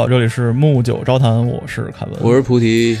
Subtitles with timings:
[0.00, 2.96] 好，这里是木九招谈，我是凯文，我是菩提。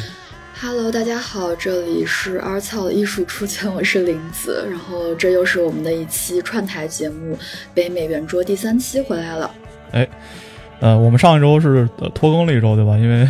[0.60, 4.66] Hello，大家好，这里是二草的艺术出圈，我是林子。
[4.68, 7.38] 然后这又是我们的一期串台节目，
[7.72, 9.50] 北美圆桌第三期回来了。
[9.92, 10.06] 哎，
[10.80, 12.98] 呃，我们上一周是拖更了一周，对吧？
[12.98, 13.26] 因为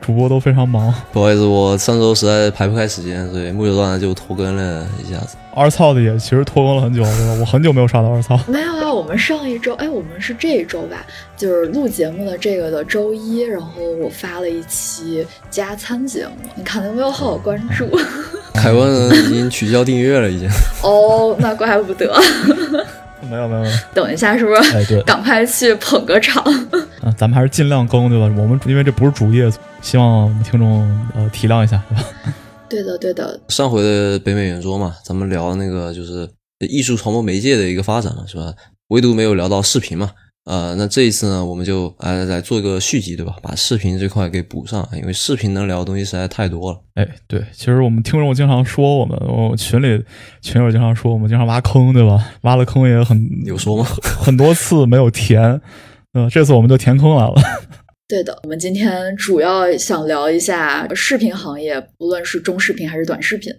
[0.00, 0.92] 主播都非常忙。
[1.12, 5.36] 不好意思，我上周实在排不开时间，所以木九招谈就拖更了一下子。
[5.52, 7.36] 二操的也其实拖更了很久，对吧？
[7.40, 8.38] 我很久没有刷到二操。
[8.46, 11.04] 没有啊，我们上一周，哎，我们是这一周吧？
[11.36, 17.88] 就是录节目的这个的周一，然后我发了一期加餐节目，你看有没有好关注？
[18.54, 20.48] 凯文已经取消订阅了，已经。
[20.82, 22.14] 哦，那怪不得。
[23.28, 23.64] 没有没有。
[23.92, 24.76] 等一下，是不是？
[24.76, 26.42] 哎，对，赶快去捧个场。
[27.02, 28.24] 啊，咱们还是尽量更，对吧？
[28.36, 29.50] 我们因为这不是主业，
[29.82, 30.80] 希望听众
[31.14, 32.04] 呃体谅一下，对吧？
[32.68, 33.38] 对的，对的。
[33.48, 36.28] 上回的北美圆桌嘛，咱们聊那个就是
[36.60, 38.54] 艺术传播媒介的一个发展嘛，是吧？
[38.88, 40.10] 唯独没有聊到视频嘛。
[40.50, 43.36] 呃，那这一次呢，我们就来来做一个续集，对吧？
[43.40, 46.80] 把视频这块给补上，因为视频能聊的东西实在太多了。
[46.94, 50.04] 哎，对，其实我们听众经常说我们，我群里
[50.42, 52.32] 群友经常说我们经常挖坑，对吧？
[52.40, 53.86] 挖了坑也很有说吗？
[54.02, 55.60] 很多次没有填，
[56.14, 57.34] 嗯，这次我们就填坑来了。
[58.08, 63.52] 对的，我们今天主要想聊一下视频行业，不论是中视频还是短视频。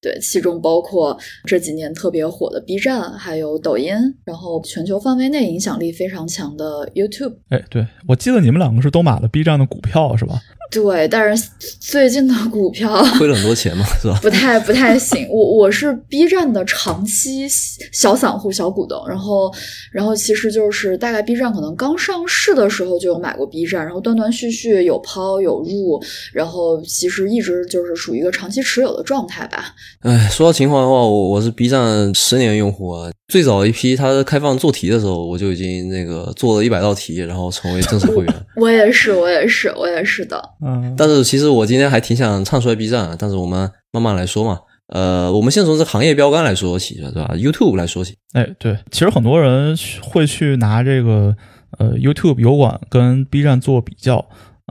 [0.00, 3.92] 对，其中包括这几年特别火的 B 站，还有抖音，
[4.24, 7.36] 然后全球范围内影响力非常强的 YouTube。
[7.48, 10.38] 哎，对我记得你们两个是都买了 B 站的股票，是吧？
[10.70, 11.48] 对，但是
[11.80, 14.18] 最近的股票亏了很多钱嘛，是吧？
[14.20, 15.26] 不太不太行。
[15.30, 17.46] 我我是 B 站的长期
[17.92, 19.52] 小散户、小股东，然后
[19.92, 29.74] 然后其实就是大概 B 站可能刚上市的时候就有买过 B 站，然后断断续续有抛有入，然后其实一直就是属于一个长期持有的状态吧。
[30.00, 33.10] 哎，说到情怀的话，我我是 B 站十年用户啊。
[33.28, 38.34] 最早一批它开放做题的时候，我就已经那个做了一百道题，然后成为正式会员。
[38.54, 40.40] 我也是，我也是，我也是的。
[40.60, 44.60] 嗯，但是其实我今天还挺想唱出来 B 站，但是我们慢慢来说嘛。
[44.88, 48.14] 呃，我们先从这行业标杆来说起，对吧？YouTube 来说起。
[48.32, 51.36] 哎，对，其实很多人会去拿这个
[51.78, 54.24] 呃 YouTube 油管跟 B 站做比较。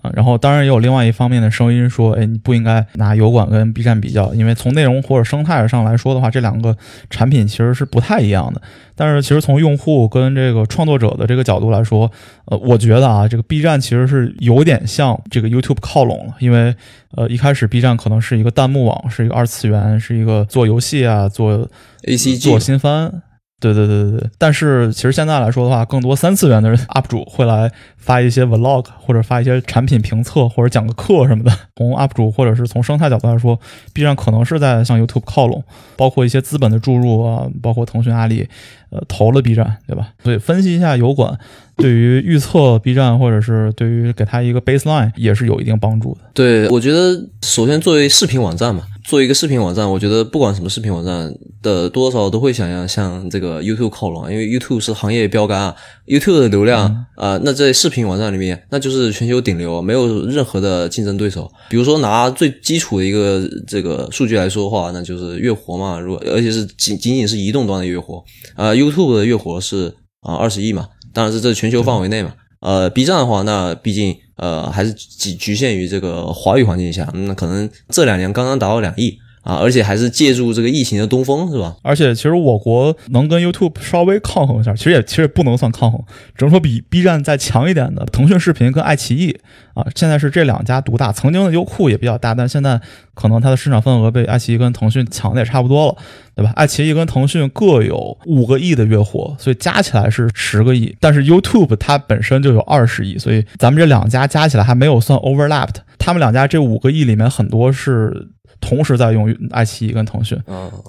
[0.06, 6.76] 啊，然后当然也有另外一方面的声音说，哎，你不应该拿油管跟 B 站比较，因为从内容或者生态上来说的话，这两个
[7.10, 8.62] 产品其实是不太一样的。
[8.98, 12.10] 但是其实从用户跟这个创作者的这个角度来说，
[12.46, 16.74] 呃，我觉得啊，这个 B 站其实是有点向这个 YouTube 靠拢了，因为
[17.16, 21.68] 呃一开始 B 站可能是一个弹幕网，是一个二次元，是一个做游戏啊，做
[22.04, 23.22] ACG，做新番。
[23.60, 31.52] 对对对对对，但是其实现在来说的话，更多三次元的 UP 主会来发一些 Vlog，或者发一些产品评测，或者讲个课什么的。
[31.76, 33.58] 从 UP 主或者是从生态角度来说
[33.94, 35.64] ，B 站可能是在向 YouTube 靠拢，
[35.96, 38.48] 包括一些资本的注入啊，包括腾讯、阿里，
[38.90, 40.10] 呃，投了 B 站，对吧？
[40.22, 41.40] 所以分析一下油管，
[41.78, 46.22] 对于预测 B 站，或者是对于给它一个 baseline，也是有一定帮助的。
[46.34, 48.84] 对，我觉得首先作为视频网站嘛。
[49.08, 55.76] 做一个视频网站，我觉得不管什么视频网站的多少都会想要向这个 YouTube 靠拢，因为 YouTube 是行业标杆啊
[56.08, 61.48] ，YouTube 的流量啊，那在视频网站里面那就是全球顶流，没有任何的竞争对手。
[61.70, 68.24] 比如说拿最基础的一个这个数据来说的话，那就是月活嘛，如果而且是仅仅仅是移动端的月活，
[68.56, 72.34] 啊，YouTube 的月活是啊二十亿嘛，当然是这全球范围内嘛。
[72.66, 81.76] 呃，B 站的话，那毕竟呃还是局局限于这个华语环境下，那可能这两年刚刚达到两亿啊，而且还是借助这个疫情的东风，是吧？
[81.84, 86.02] 而且其实我国能跟 YouTube 稍微抗衡一下，其实也其实也不能算抗衡，
[86.36, 89.38] 只能说比 B 站再强一点的腾讯视频跟爱奇艺
[89.76, 91.12] 啊，现在是这两家独大。
[91.12, 92.82] 曾经的优酷也比较大，但现在
[93.14, 95.96] 可能它的市场份额被爱奇艺跟腾讯抢的也差不多了。
[96.36, 96.52] 对吧？
[96.56, 100.94] 爱奇艺跟腾讯各有五个亿的月活，所以加起来是十个亿。
[101.00, 105.76] 但是 YouTube 它本身就有二十亿，所以咱们这两家加起来还没有算 overlapped。
[105.98, 108.28] 他们两家这五个亿里面很多是
[108.60, 110.38] 同时在用爱奇艺跟腾讯，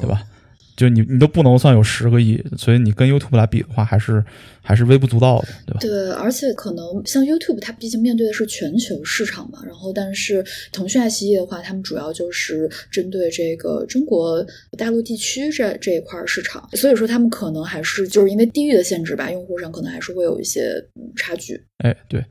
[0.00, 0.22] 对吧？
[0.76, 4.22] 就你你都不能算有十个亿，所以你跟 YouTube 来比的话，还是
[4.60, 5.80] 还是微不足道的，对吧？
[5.80, 14.46] 对，而且可能像 YouTube，它毕竟面对的是全球市场嘛，然后但是腾讯、爱奇艺的话，他们主要就是针对这个中国
[14.76, 20.74] 大陆地区这这一块市场，所以说他们可能还是就是因为地域的限制吧，用户上可能还是会有一些
[21.16, 21.58] 差距。
[21.78, 22.22] 哎，对。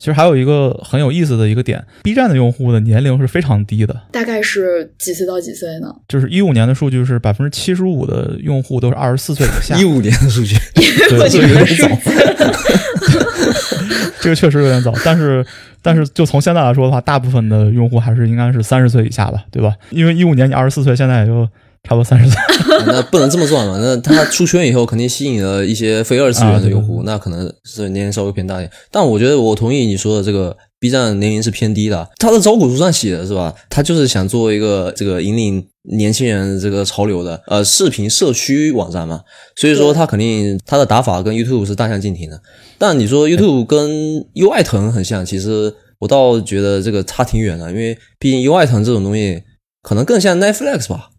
[0.00, 5.94] 其实还有一个很有意思的一个点，B 站的用户的年龄是非常低的，大概是几岁到几岁呢？
[6.08, 9.76] 就是一五年的数据是百分之七十五的用户都是二十四岁以下。
[9.78, 11.88] 一五年的数据， 对，这个有点早。
[14.22, 15.44] 这个确实有点早，但是
[15.82, 19.74] 但是就从现在来说的话，大部分的用户还是应该是三十岁以下吧，对吧？
[19.90, 21.46] 因为一五年你二十四岁，现在也就
[21.88, 22.38] 差不多三十岁。
[22.86, 23.78] 那不能这么算嘛？
[23.80, 28.70] 那他出圈以后，肯定吸引了一些非二次元的用户，那可能是年龄稍微偏大一点。
[28.90, 33.54] 但我觉得我同意你说的这个 B 站年龄是偏低的，他的招股书上写的是吧？
[33.68, 39.20] 他就是想做一个这个引领年轻人这个潮流的呃视频社区网站嘛，
[39.56, 42.40] 所以说他肯定他的打法跟 YouTube 是大相径庭的。
[42.78, 49.42] 但你说 YouTube 跟优爱腾很像，其实我倒觉得这个差挺远的，因为毕竟优爱腾这种东西
[49.82, 51.10] 可能更像 Netflix 吧。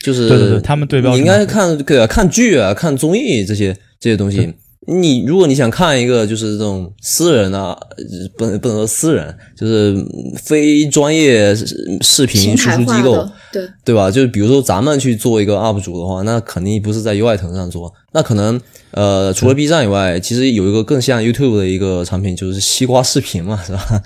[0.00, 4.54] 就是对对对他们对标你应该是看对啊，看剧啊，看综艺这些这些东西。
[4.90, 8.04] 你如果你想看一个就是这种私人啊，呃
[8.38, 9.94] 不能不能说私人，就是
[10.42, 11.54] 非专业
[12.00, 14.10] 视频输出机构，，对，对吧？
[14.10, 18.58] 就是比如说咱们去做一个 UP 主的话，那肯定不是在优爱腾上做，那可能
[18.92, 24.02] 呃除了 B 站以外，其实有一个更像 YouTube 的一个产品，就是西瓜视频嘛，是吧？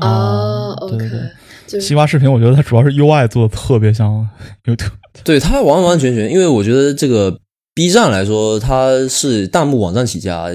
[0.00, 1.08] 哦对
[1.80, 4.26] 西瓜视频，我觉得它主要是 UI 做的特别像
[4.64, 4.92] YouTube。
[5.24, 7.38] 对它完完全全，因为我觉得这个
[7.74, 10.48] B 站来说，它是弹幕网站起家。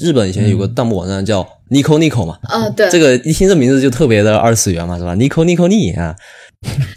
[0.00, 6.14] 日本以前有个弹幕网站叫 Nico Nico 嘛，啊，对，这个一听这名字就特别的二次元嘛，是吧？Nico Nico Ni 啊，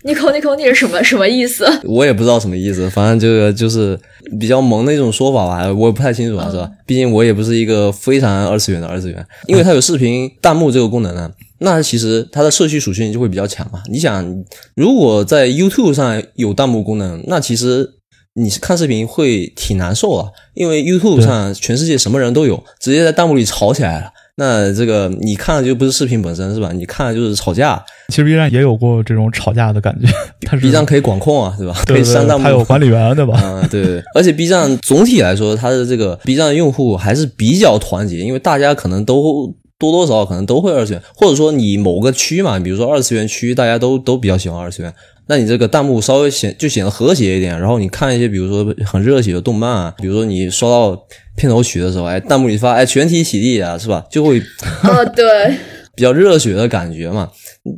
[0.04, 1.65] Nico Nico 你是什么什么意思？
[1.86, 3.98] 我也不知道什么意思，反正这个就是
[4.38, 6.69] 比较萌的一种说法吧，我也不太清楚啊，是吧？
[6.86, 13.81] 毕竟我也不是一个非常二次元的二次元，因为它有视频弹幕这个功能呢，那其实它的社区属性就会比较强嘛。
[13.89, 14.44] 你想，
[14.75, 17.89] 如果在 YouTube 上有弹幕功能，那其实
[18.33, 24.12] 你看视频会挺难受啊，因为 YouTube 上全世界什么人都有，直接在弹幕里吵起来了。
[24.36, 26.72] 那这个你看的就不是视频本身是吧？
[26.74, 30.08] 你看的就是吵架其实 B 站也有过这种吵架的感觉，
[30.42, 31.74] 它是，B 站可以管控啊，对吧？
[31.80, 33.40] 可对对对以删弹幕，还有管理员 对吧？
[33.44, 44.92] 嗯，对而且 B 站总体来说，它的这个 B 站的用户还是比较团结，因为大家可能都多多少少可能都会二次元，或者说你某个区嘛，比如说二次元区，大家都都比较喜欢二次元，
[45.28, 54.06] 那你这个弹幕稍微显就显得和谐一点，然后你看一些比如说很热血的动漫啊，比如说你刷到片头曲的时候，哎，弹幕里发哎全体起立啊，是吧？
[54.10, 54.40] 就会
[54.84, 55.56] 哦，对，
[55.96, 57.30] 比较热血的感觉嘛。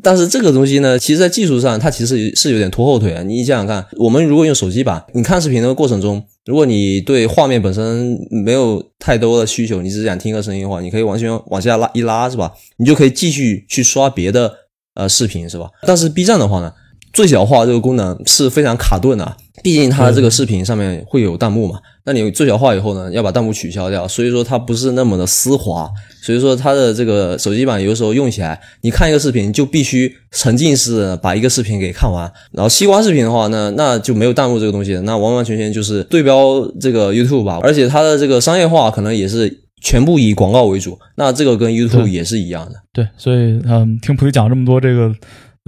[0.02, 3.22] 但是这个东西呢，其实在技术上它其实是有点拖后腿啊。
[3.22, 12.52] 你想想看，我们如果用手机版，你看视频的过程中，如果你对画面本身没有太多的需求，你只是想听个声音的话，你可以完全往下拉一拉，是吧？
[12.78, 14.52] 你就可以继续去刷别的
[14.96, 15.69] 呃视频，是吧？
[15.84, 16.74] 但是 B 站的话呢，
[17.15, 21.79] 最小化这个功能是非常卡顿的啊，毕竟它这个视频上面会有弹幕嘛。
[22.03, 25.89] 那你最小化以后呢，要把弹幕取消掉，所以说它不是那么的丝滑，
[26.21, 32.29] 所以说它的这个手机版有的时候用起来，你看一个视频就必须沉浸式的把一个视频给看完。
[32.51, 42.73] 然后西瓜视频的话呢，那就没有弹幕这个东西了，那完完全全就是对标这个 YouTube 吧，而且它的这个商业化可能也是全部以广告为主，那这个跟 YouTube 也是一样的。
[42.94, 45.11] 对，所以嗯，听菩提讲这么多这个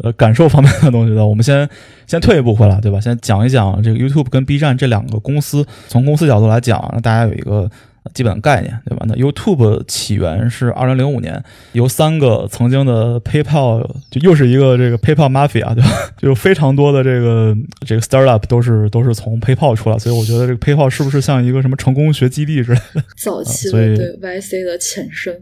[0.04, 1.68] 呃感受方面的东西的，我们先
[2.06, 3.00] 先退一步回来，对吧？
[3.02, 7.70] 先讲一讲这个 YouTube 跟 B 站这两个公司，从公司角度来讲，让大家有一个
[8.14, 9.06] 基本的概念，对吧？
[9.08, 15.90] 那 YouTube 起源是二零零五年，由三个曾经的 PayPal，就又是一个这个 PayPal Mafia，对吧？
[16.18, 17.56] 就非常多的这个
[17.86, 23.04] 这个 startup 都是都是从 PayPal 出来，所以我觉得这个 PayPal 是不是像一个什么成功学基地之类的？
[23.18, 25.34] 早期对 YC 的前身，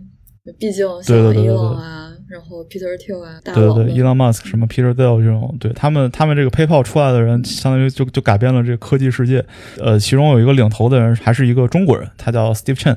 [0.58, 9.46] 毕竟对像对对啊，然后 Peter Thiel 啊，大对对，Elon Musk 什么 Peter Thiel 这种，对他们他们这个 PayPal 出来的人，相当于就就改变了这个科技世界。
[9.80, 12.96] 呃，其中有一个领头的人还是一个中国人，他叫 Steve Chen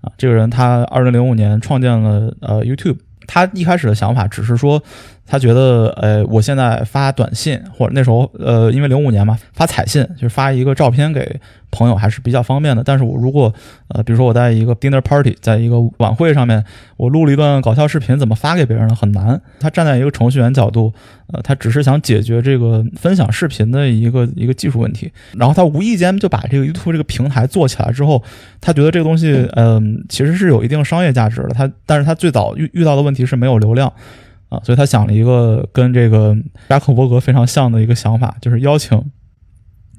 [0.00, 2.96] 啊，这个人他二零零五年创建了呃 YouTube。
[3.28, 4.82] 他一开始的想法只是说，
[5.24, 12.82] 他觉得，呃，我现在发短信或者那时候，呃，因为零五年嘛，发彩信就是发一个照片给朋友还是比较方便的。
[12.84, 13.52] 但是我如果，
[13.88, 16.62] 呃，比如说我在一个 dinner party，在一个晚会上面，
[16.98, 18.94] 我录了一段搞笑视频，怎么发给别人呢？
[18.94, 19.40] 很难。
[19.58, 20.92] 他站在一个程序员角度，
[21.32, 25.10] 呃，他只是想解决这个分享视频的一个一个技术问题。
[25.38, 28.22] 然后他无意间就把这个 YouTube 这个平台做起来之后，
[28.60, 31.50] 他觉得这个东西，嗯、其实是有一定商业价值的。
[31.50, 33.90] 他，但是他最早遇遇到的问题是没有流量。
[34.52, 36.36] 啊，所以他想了一个跟这个
[36.68, 39.02] 扎克伯格非常像的一个想法，就是邀请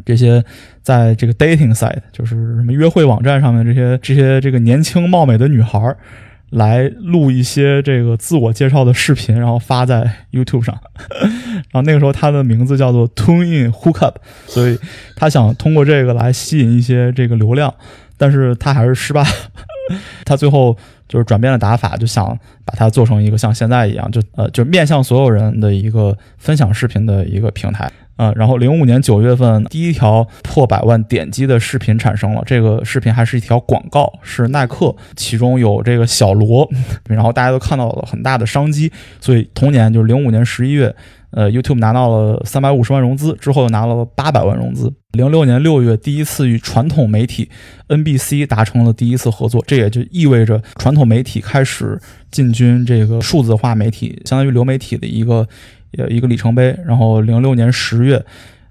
[0.05, 0.43] 这些
[0.83, 5.97] 在这个 dating site，就是什么约会网站上面这些这些这个年轻貌美的女孩儿，
[6.51, 10.77] 来录一些这个自我介绍的视频，然后发在 YouTube 上。
[11.71, 14.77] 然后那个时候他的名字叫做 Tune In Hookup，所以
[15.15, 17.73] 他想通过这个来吸引一些这个流量，
[18.15, 19.25] 但是他还是失败。
[20.23, 20.77] 他最后
[21.13, 27.91] 就是转变了打法，就想把它做成一个像现在一样，就呃就面向所有人的一个分享视频的一个平台。
[28.15, 32.43] 呃，然后零五年九月份，第一条破百万点击的视频产生了。
[32.45, 36.69] 这个视频还是一条广告，是耐克，其中有这个小罗，
[37.07, 38.91] 然后大家都看到了很大的商机。
[39.19, 40.95] 所以同年就是零五年十一月，
[41.31, 44.93] 呃，YouTube 拿到了三百五十万融资，之后又拿到了八百万融资。
[45.13, 47.49] 零六年六月，第一次与传统媒体
[47.87, 55.47] NBC 达成了第一次合作，这也就意味着传统媒体开始进军这个数字化媒体，相当于流媒体的一个。
[55.93, 56.77] 有，一个里程碑。
[56.85, 58.23] 然后，零六年十月，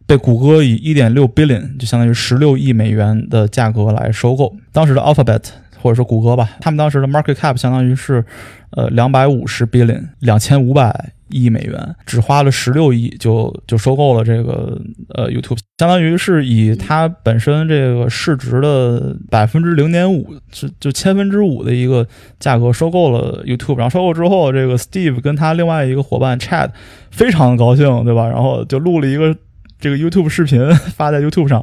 [0.07, 4.55] 被谷歌以一点六 billion，就相当于十六亿美元的价格来收购。
[4.73, 5.43] 当时的 Alphabet
[5.83, 8.25] 或者说谷歌吧，他们当时的 market cap 相当于是
[8.71, 11.13] 呃两百五十 billion，两千五百。
[11.35, 14.79] 亿美元，只花了十六亿就就收购了这个
[15.15, 22.07] 呃 YouTube，相当于是以它本身这个市值的百分之零点五，就就千分之五的一个
[22.39, 23.79] 价格收购了 YouTube。
[23.79, 26.69] 然后收购之后，这个 Steve 跟他另外一个伙伴 Chad
[27.11, 28.29] 非常高兴，对吧？
[28.29, 29.35] 然后就录了一个。
[29.83, 31.63] 这个 YouTube 视频 发在 YouTube 上，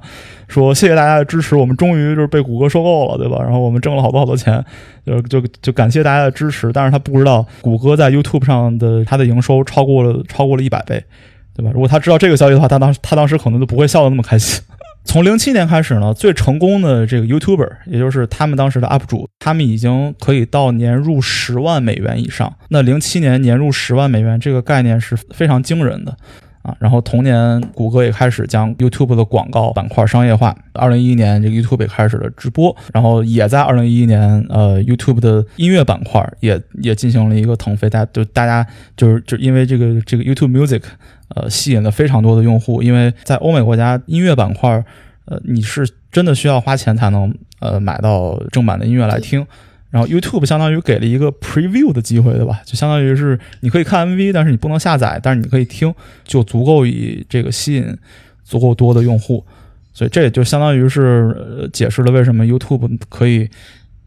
[0.49, 3.37] 说谢谢大家的支持，我们终于就是被谷歌收购了，对吧？
[3.41, 4.63] 然后我们挣了好多好多钱，
[5.05, 6.71] 就就就感谢大家的支持。
[6.73, 11.01] 但是他不知道，谷歌在 YouTube 上的它的营收超过了超过了一百倍，
[11.55, 11.71] 对吧？
[11.73, 14.61] 如果他知道这个消息的话，他当他当时可能就不会笑得那么开心。
[15.05, 22.53] 从零七年开始呢，最成功的这个 YouTuber，也就是他们当时的 UP 主，他们已经可以到年入十万美元以上。
[22.67, 26.15] 那零七年年入十万美元这个概念是非常惊人的。
[26.69, 30.55] 啊，然后同年，谷歌也开始将 YouTube 的广告板块商业化。
[30.73, 37.89] 二零一一年，这个 YouTube 也开始了直播，然后也在二零一一年，呃，YouTube 的音乐板块也也进行了一个腾飞。
[37.89, 40.83] 大家就大家就是就因为这个这个 YouTube Music，
[41.35, 42.83] 呃，吸引了非常多的用户。
[42.83, 44.83] 因为在欧美国家，音乐板块，
[45.25, 49.45] 呃，你是真的需要花钱才能呃买到正版的音乐来听。
[49.91, 52.61] 然后 YouTube 相当于给了一个 preview 的机会，对吧？
[52.63, 55.91] 就相当于是你可以看 MV，但是你不能下载，但是你可以听，
[56.23, 57.97] 就足够以这个吸引
[58.43, 59.43] 足够多的用户。
[59.91, 63.49] 所以这也就相当于是解释了为什么 YouTube 可以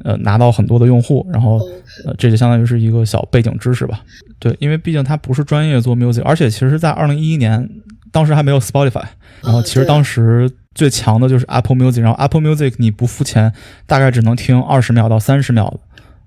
[0.05, 1.27] 呃拿到很多的用户。
[1.33, 1.59] 然后
[2.07, 4.01] 呃这就相当于是一个小背景知识吧。
[4.39, 7.69] 对，因为毕竟它不是专业做 music，而且其实在二零一一年，
[8.13, 9.05] 当时还没有 Spotify，
[9.43, 10.49] 然后其实当时。
[10.75, 13.53] 最强的就是 Apple Music，然后 Apple Music 你不付钱，
[13.87, 15.81] 大概只能听二十秒到三十秒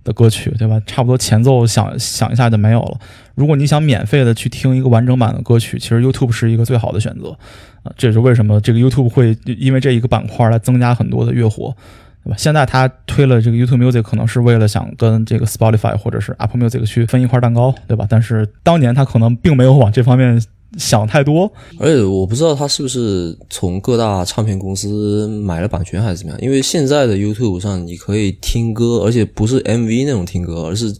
[0.03, 0.79] 的歌曲，对吧？
[0.85, 2.99] 差不多前奏响响一下就没有了。
[3.33, 7.37] 如果你想免费的去听一个完整版的歌曲，其实 YouTube 是一个最好的选择
[7.83, 7.91] 啊。
[7.97, 11.75] 这也是为什么这个 YouTube 会因为这一个板块来增加很多的月活，
[12.23, 12.35] 对吧？
[12.37, 18.05] 现在他推了这个 YouTube Music，可能是为了想跟这个 Spotify 或者是 Apple Music 去分一块蛋糕，对吧？
[18.07, 20.39] 但是当年他可能并没有往这方面。
[20.77, 26.41] 想太多，而且我不知道他是不是从各大唱片公司买了版权还是怎么样。
[26.41, 30.95] 因为现在的 YouTube 上你可以听歌，而且不是 MV 那种听歌，而是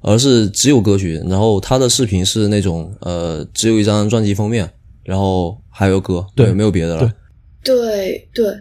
[0.00, 1.22] 而是只有歌曲。
[1.26, 4.70] 然后他的视频是那种呃，只有一张专辑封面，
[5.02, 7.00] 然后还有歌，对，没有别的了。
[7.00, 8.32] 对对。
[8.34, 8.54] 对，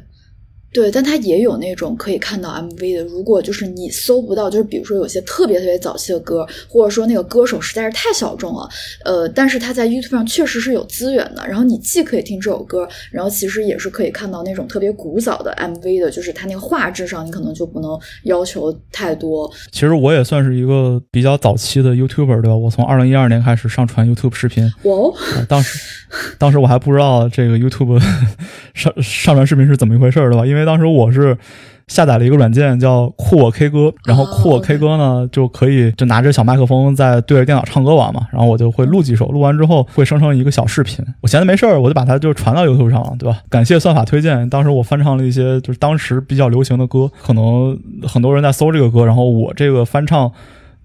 [0.92, 3.04] 但它也有那种可以看到 MV 的。
[3.06, 8.70] 如果就是你搜不到，就是比如说有些特别特别早期的歌，或者说那个歌手实在是太小众了，
[9.04, 11.44] 呃，但是他在 YouTube 上确实是有资源的。
[11.48, 19.50] 然后你既可以听这首歌，然后其实也是可以看到那种特别古早的 MV 的，就是它那个画质上你可能就不能要求太多。
[19.72, 22.56] 其实我也算是一个比较早期的 YouTuber，对吧？
[22.56, 24.72] 我从二零一二年开始上传 YouTube 视频。
[24.84, 25.14] 哦，
[25.48, 25.80] 当时
[26.38, 28.00] 当时我还不知道这个 YouTube
[28.74, 30.46] 上上传视频是怎么一回事，对吧？
[30.46, 31.38] 因为当时我是
[31.88, 41.06] 下载了一个软件叫酷我 K 歌，然后酷我 K 歌呢就可以就拿着小麦克风在对着电脑唱歌玩嘛，然后我就会录几首，录完之后会生成一个小视频。
[41.22, 43.40] 我闲着没事儿，我就把它就传到 YouTube 上了，对吧？
[43.50, 50.30] 感谢算法推荐，当时我翻唱了一些就是当时比较流行的歌，可能很多人在搜这个歌，然后我这个翻唱，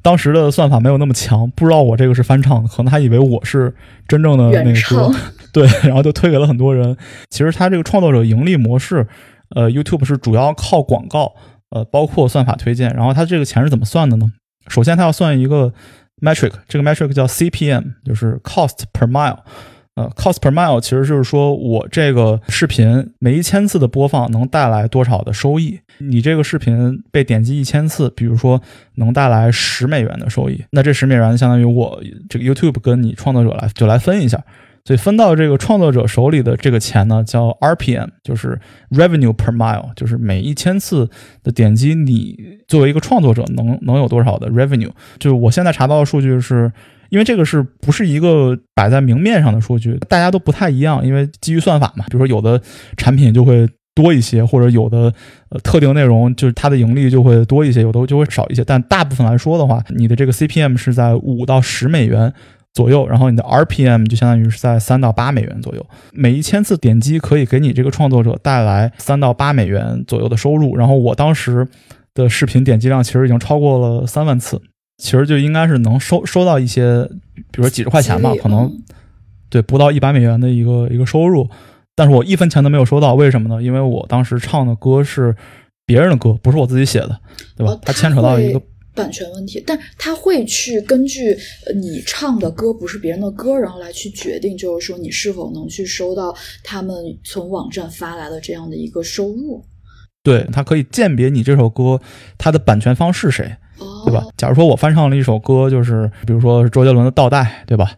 [0.03, 3.75] 当时的算法没有那么强，不知道我这个是翻唱，可能他以为我是
[4.07, 5.13] 真正的那个歌，
[5.53, 6.97] 对，然后就推给了很多人。
[7.29, 9.05] 其实他这个创作者盈利模式。
[9.55, 11.35] 呃，YouTube 是主要靠广告，
[11.71, 12.91] 呃，包括算法推荐。
[12.95, 14.33] 然后它这个钱是怎么算的呢？
[14.69, 15.73] 首先，它要算一个
[16.21, 19.39] metric，这个 metric 叫 CPM，就是 cost per mile。
[19.95, 25.79] 呃，cost per mile 其实就是说我这个视频每一千次的播放能带来多少的收益。
[25.99, 28.63] 你这个视频被点击一千次，比如说
[28.95, 34.43] 能带来十美元的收益，那这十美元相当于我这个 YouTube 跟你创作者来就来分一下。
[34.85, 38.59] 所以分到这个创作者手里的这个钱呢，叫 RPM，就是
[38.91, 41.09] Revenue per mile，就是每一千次
[41.45, 42.37] 的点击，你
[42.67, 44.91] 作为一个创作者能能有多少的 Revenue？
[45.21, 46.73] 就是我现在查到的数据是，
[47.11, 52.05] 因为这个是不是一个摆在明面上的数据，大家都不太一样，因为基于算法嘛。
[52.11, 52.61] 比如说有的
[52.97, 55.13] 产品就会多一些，或者有的
[55.51, 58.65] 呃特定内容就是它的盈利就会多一些，有的就会少一些。
[58.65, 62.33] 但大部分来说的话，你的这个 CPM 是在五到十美元
[62.75, 65.87] 左右，然后你的 RPM 就相当于是在三到八美元左右。
[66.13, 70.77] 每一千次点击可以给你这个创作者带来三到八美元左右的收入。
[70.77, 71.69] 然后我当时
[72.15, 74.61] 的视频点击量其实已经超过了三万次，
[74.97, 77.07] 其实就应该是能收收到一些，
[77.51, 78.73] 比如说几十块钱吧，可能
[79.51, 81.49] 对不到一百美元的一个一个收入。
[81.95, 83.63] 但是我一分钱都没有收到，为什么呢？
[83.63, 85.37] 因为我当时唱的歌是
[85.85, 87.21] 别人的歌，不是我自己写的，
[87.55, 87.77] 对吧？
[87.83, 88.59] 它牵扯到一个
[88.95, 91.37] 版权问题，但他会去根据
[91.75, 96.95] 你唱的歌不是别人的歌，然后来去决定，就是说你是否能去收到他们
[97.25, 99.65] 从网站发来的这样的一个收入。
[100.23, 102.01] 对，他可以鉴别你这首歌
[102.39, 103.57] 它的版权方是谁，
[104.05, 104.25] 对吧？
[104.37, 107.93] 假如说我翻唱了一首歌，就是比如说周杰伦的《倒带》，对吧？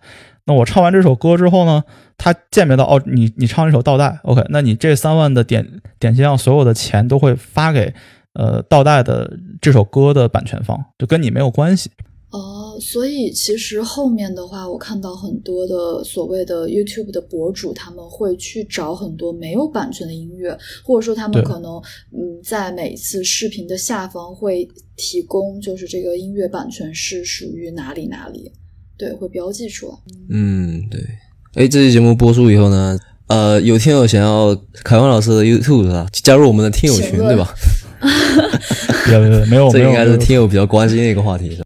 [0.47, 1.85] 那我唱完这首歌之后呢？
[2.17, 7.93] 他鉴别到哦，你你唱一首倒带，OK，那你这三万的点点击量，所有的钱都会发给
[8.35, 11.91] 呃倒带的这首歌的版权方，就跟你没有关系。
[12.31, 28.51] 哦，所以其实后面的话，我看到很多的所谓的 YouTube 的博主，他们会去找很多没有版权的音乐，或者说他们可能嗯，在每次视频的下方会提供，就是这个音乐版权是属于哪里哪里，
[28.99, 29.95] 对，会标记出来。
[30.31, 31.01] 嗯，对。
[31.55, 32.99] 哎，这期节目播出以后呢，
[33.29, 36.09] 呃，有听友想要凯文老师的 YouTube 是吧？
[36.13, 37.55] 加入我们的听友群，对吧？
[39.07, 41.59] 别别别，没有，这应该是听友比较关心的一个话题。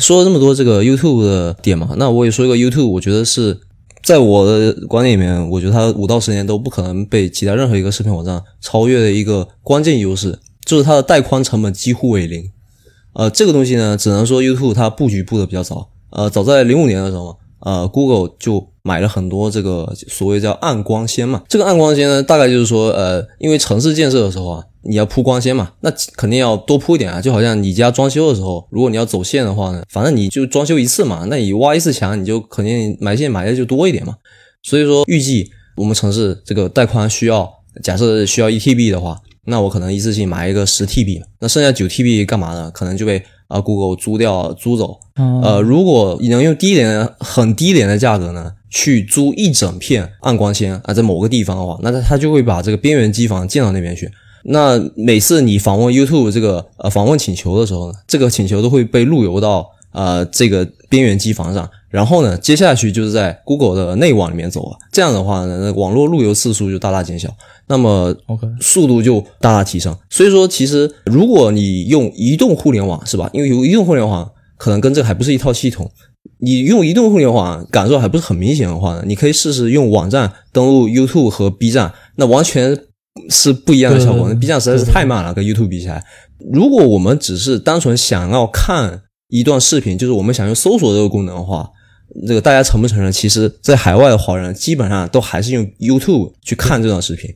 [0.00, 3.58] 说了这么多这个 YouTube 的点嘛，那我也说一个 YouTube，我觉得是
[4.02, 12.44] 在我的观点里面，我觉得它五到十年都不可能被其他任何一个视频网站超越的一个关键优势，就是它的带宽成本几乎为零。
[13.14, 15.88] 呃，这个东西呢，只能说 YouTube 它布局布的比较早。
[16.10, 17.36] 呃，早在零五年的时候。
[17.60, 21.42] 呃，Google 就买了很多这个所谓叫暗光纤嘛。
[21.48, 27.20] 这个暗光纤呢，大概就是说，呃，因为城市建设的时候啊，你要铺光纤嘛，那肯定要多铺一点啊。
[27.20, 34.14] 就好像你家装修的时候，如果你要走线的话呢，反正你就装修一次嘛，那你挖一次墙，你就肯定埋线埋的就多一点嘛。
[34.62, 37.50] 所以说，预计我们城市这个带宽需要，
[37.82, 42.70] 假设需要一 TB 的话，那我可能一次性埋一个十 TB，那剩下九 TB 干嘛呢？
[42.70, 43.22] 可能就被。
[43.48, 54.10] 啊，Google 租掉租走，呃，如果你能用低廉、很低廉的价格呢，去租一整片暗光纤啊，在某个地方的话，那它它就会把这个边缘机房建到那边去。
[54.48, 61.68] 那每次你访问 YouTube 这个呃访问请求的时候呢，这个请求都会被路由到呃这个边缘机房上。
[61.88, 64.76] 然后呢，接下去就是在 Google 的内网里面走了。
[64.92, 67.28] 这样的话呢，网络路由次数就大大减小，
[67.68, 69.96] 那么 OK 速度就大大提升。
[70.10, 73.30] 所以说，其实如果你用移动互联网是吧？
[73.32, 75.90] 因为有移动互联网可能跟这个还不是一套系统，
[76.40, 82.76] 你用移动互联网感受还不是很明显的话呢，你可以试试用网站登录 YouTube 和 B 站，那完全
[83.30, 84.28] 是不一样的效果。
[84.28, 86.04] 那 B 站实在是太慢了，跟 YouTube 比起来。
[86.52, 91.70] 如果我们只是单纯想要看一段视频，就是我们想用搜索这个功能的话。
[92.26, 93.10] 这个大家承不承认？
[93.10, 97.28] 其实，在海外的华人基本上都还是用 YouTube 去看这段视频。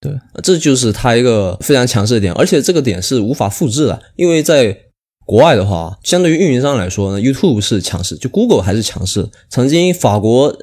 [0.00, 4.02] 对，这就是它一个非常强势的点，而且这个点是无法复制的。
[4.16, 4.76] 因为在
[5.24, 9.26] 国外的话，相对于运营商来说呢，YouTube 是强势，就 Google 还是强势。
[9.48, 10.54] 曾经法国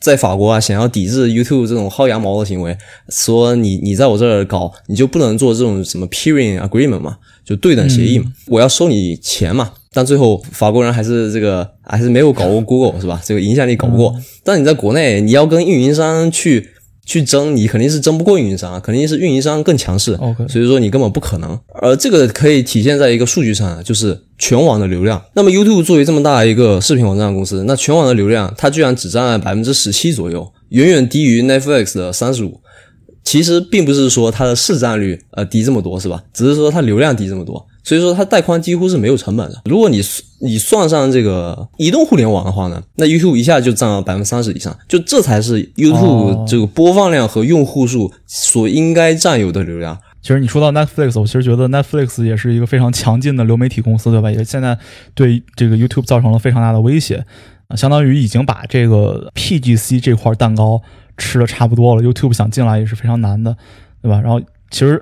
[0.00, 2.76] 在法国啊，想要抵制 YouTube 这种薅羊毛的行为，
[3.08, 9.72] 说你你在我这儿搞，你就不能做这种什么 Peering Agreement 嘛，就对等协议嘛，我要收你钱嘛。
[9.92, 13.20] 但最后法国人还是这个还是没有搞过 Google 是吧？
[13.24, 14.14] 这个影响力搞不过。
[14.44, 16.68] 但你在国内，你要跟运营商去
[17.06, 20.12] 去争，你肯定是争不过运营商，肯定是运营商更强势。
[20.14, 21.58] OK，所以说你根本不可能。
[21.80, 25.22] 而这个可以体现在一个数据上，就是全网的流量。
[25.34, 32.60] 那么 YouTube 作为这么大一个视频网站公司，那全网的流量它居然只占了百分之十七左右，远远低于 Netflix 的三十五。
[33.22, 36.22] 其实并不是说它的市占率呃低这么多是吧？
[36.32, 37.64] 只是说它流量低这么多。
[37.86, 39.62] 所以说它带宽几乎是没有成本的。
[39.66, 40.02] 如果你
[40.40, 49.96] 你算上这个移动互联网的话呢，那 YouTube 一下就占了百分之三十以上，就这才是 YouTube 这个播放量和用户数所应该占有的流量。
[50.20, 54.28] 其实你说到 Netflix，我其实觉得 Netflix 也是一个非常强劲的流媒体公司，对吧？
[54.32, 54.76] 也现在
[55.14, 57.24] 对这个 YouTube 造成了非常大的威胁，
[57.68, 60.82] 啊，相当于已经把这个 PGC 这块蛋糕
[61.16, 62.02] 吃的差不多了。
[62.02, 63.56] YouTube 想进来也是非常难的，
[64.02, 64.20] 对吧？
[64.20, 64.40] 然后
[64.72, 65.00] 其实。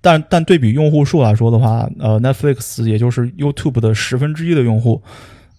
[0.00, 5.02] 但但对比用户数来说的话，呃，Netflix 也就是 YouTube 的十分之一的用户，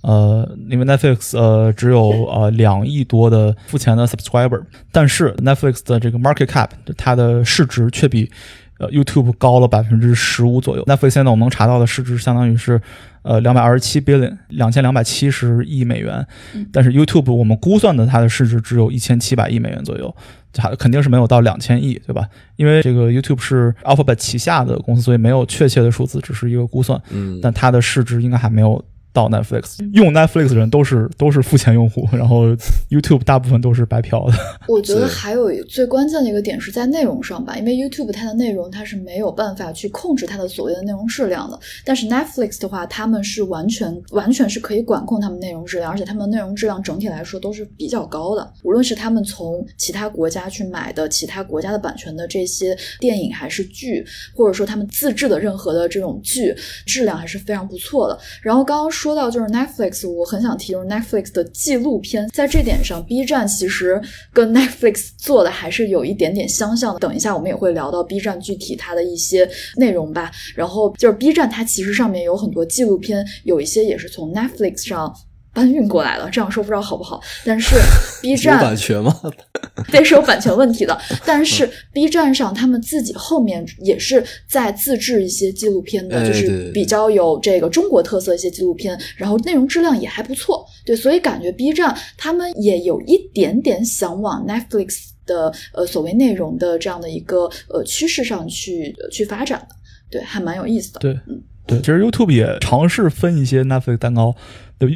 [0.02, 8.32] 呃，因为 Netflix 呃只有呃两亿多的付钱的 subscriber，但是 Netflix 的这个 market cap 它的市值却比
[8.78, 10.86] 呃 YouTube 高了百分之十五左右。
[10.86, 12.82] Netflix 现在我们能查到的市值相当于是
[13.24, 16.26] 呃两百二十七 billion 两千两百七十亿美元，
[16.72, 20.16] 但是 YouTube 我们估算的它的市值只有一千七百亿美元左右，
[20.56, 22.28] 它肯定是没有到两千亿，对吧？
[22.56, 27.00] 因为这个 YouTube 是 Alphabet 旗下的公司，所以没有确切的数字，只是一个估算。
[27.12, 28.84] 嗯，但它的市值应该还没有
[29.16, 29.78] 到 Netflix。
[29.94, 32.48] 用 Netflix 的人都是都是付钱用户，然后
[32.90, 34.34] YouTube 大部分都是白嫖的。
[34.68, 58.18] 我觉得还有最关键的一个点是在内容上吧，因为 YouTube 它的内容它是没有办法去控制它的所谓的内容质量的，但是 Netflix 的话，他们是完全完全是可以管控他们内容质量，而且他们的内容质量整体来说都是比较高的，无论是他们从其他国家去买的其他国家的版权的这些电影还是剧，或者说他们自制的任何的这种剧，质量还是非常不错的。
[58.42, 64.02] 然后刚刚说说到就是 Netflix，我很想提就是 Netflix 的纪录片，在这点上，B 站其实
[64.34, 67.00] 跟 Netflix 做的还是有一点点相像的。
[67.00, 70.32] 等一下我们也会聊到 B 站具体它的一些内容吧。
[70.56, 75.16] 然后就是 B 站它其实上面有很多纪录片，有一些也是从 Netflix 上。
[75.56, 77.78] 搬运过来了，这样说不知道好不好，但是
[78.22, 79.16] B 站版权吗？
[79.90, 80.96] 对，是有版权问题的。
[81.26, 90.66] 但嗯是 B 站上他们自己后面也是在自制一些纪录片的，哎就是比较有这个中国特色一些纪录片，然后内容质量也还不错。
[90.86, 99.76] 对，所以感觉 B 站他们也有一点点想往 Netflix 的呃所谓内容的这样的一个呃趋势上去、呃去发展的。
[100.12, 101.00] 对，还蛮有意思的。
[101.00, 104.38] 对嗯对，其实 YouTube 也尝试分一些 Netflix 蛋糕，对，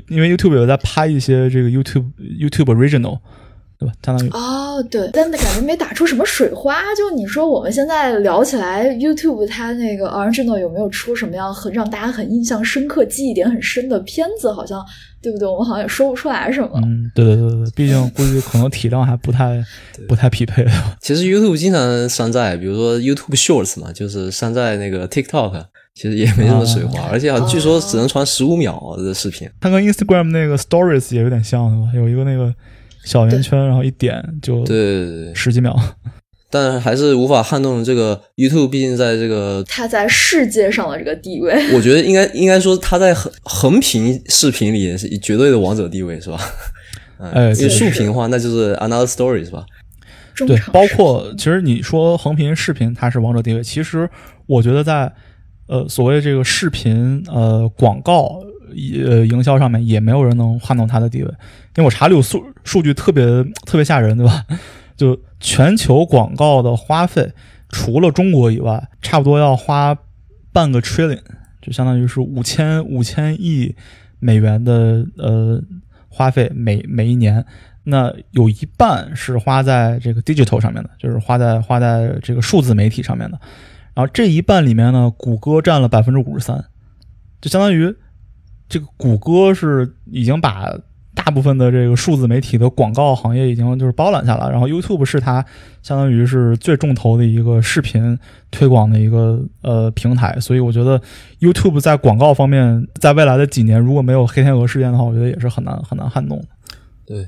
[0.10, 3.20] 因为 YouTube 有在拍一些这个 YouTube YouTube Original，
[3.78, 3.94] 对吧？
[4.04, 6.82] 相当于哦，对，但感觉没打出什么水花。
[6.98, 14.52] 就你说我们现在聊起来，YouTube 它那个 original 有没有出什么样很让大家很印象深刻、记忆点很深的片子？
[14.52, 14.86] 好像
[15.22, 15.48] 对不对？
[15.48, 16.72] 我们好像也说不出来什么。
[16.84, 19.64] 嗯，对对对对，毕竟估计可能体量还不太
[20.08, 20.66] 不太匹配。
[21.00, 29.50] 其实 YouTube 经常山寨，比如说 YouTube Shorts 嘛，就是山寨那个 TikTok，其实也没什么水花，而且好像据说只能传十五秒的视频。
[29.60, 31.92] 它跟 Instagram 那个 Stories 也有点像，对吧？
[31.96, 32.54] 有一个那个
[33.04, 35.78] 小圆圈，然后一点就对十几秒。
[36.52, 46.40] 但还是无法撼动这个 YouTube，毕竟在这个，它在世界上的这个地位，我觉得应该应该说它在横横屏视频里也是绝对的王者地位，是吧？
[47.22, 49.64] 嗯哎因为竖屏的话，那就是 Another Story，是吧？
[50.48, 54.10] 对，包括其实你说横屏视频它是王者地位，其实
[54.48, 55.14] 我觉得在
[55.70, 58.42] 呃所谓这个视频呃广告
[59.06, 61.30] 呃营销上面也没有人能撼动它的地位，
[61.78, 63.24] 因为我查了有数数据特别
[63.66, 64.44] 特别吓人，对吧？
[64.98, 67.32] 就全球广告的花费，
[67.70, 69.98] 除了中国以外，差不多要花
[70.52, 71.22] 半个 trillion，
[71.62, 73.74] 就相当于是五千五千亿
[74.20, 75.62] 美元的呃
[76.10, 77.46] 花费每每一年。
[77.86, 83.40] 那有一半是花在这个 digital 上面的，就是花在花在这个数字媒体上面的。
[84.00, 86.64] 然后这一半里面呢，谷歌占了百分之五十三，
[87.42, 87.94] 就相当于
[88.70, 90.74] 这个谷歌是已经把
[91.14, 95.46] 大部分的这个数字媒体的广告行业已经就是包揽下来，然后 YouTube 是它
[95.84, 98.18] 相当于是最重头的一个视频
[98.52, 101.02] 推广的一个呃平台，所以我觉得
[101.42, 106.46] YouTube 在广告方面，在未来的几年如果没有黑天鹅事件的话，我觉得也是很难很难撼动的。
[107.06, 107.28] 对。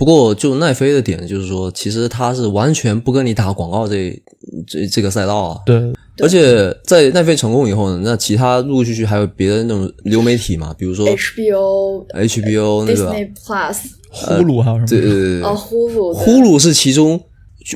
[0.00, 4.18] 不过，就奈飞的点就是说，其实它是完全不跟你打广告这
[4.66, 5.60] 这这个赛道啊。
[5.66, 13.76] 对，而且在奈飞成功以后呢，那其他陆陆续续还有别的那种流媒体嘛，比如说 HBO、HBO 那个，Disney Plus、
[14.10, 14.86] 呼噜还有什么？
[14.86, 17.20] 对对对对，哦呼噜、呼噜是其中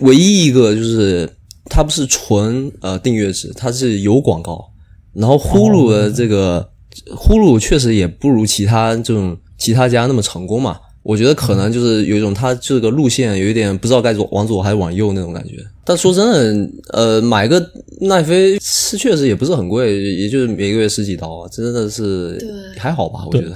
[0.01, 1.29] 唯一一个，就是
[1.67, 4.65] 它不是纯呃订阅制，它是有广告。
[5.13, 6.67] 然后呼噜的这个、
[7.15, 10.79] 呼噜确实也不如其他这种其他家那么成功嘛。
[11.05, 15.64] 我觉得可能就是有一种他这个路线有一点不知道该左往左还是往右那种感觉。
[15.85, 17.64] 但说真的，呃，买个
[18.01, 22.38] 奈飞是确实也不是很贵，也就是每个月十几刀，真的是
[22.79, 23.21] 还好吧？
[23.27, 23.55] 我觉得。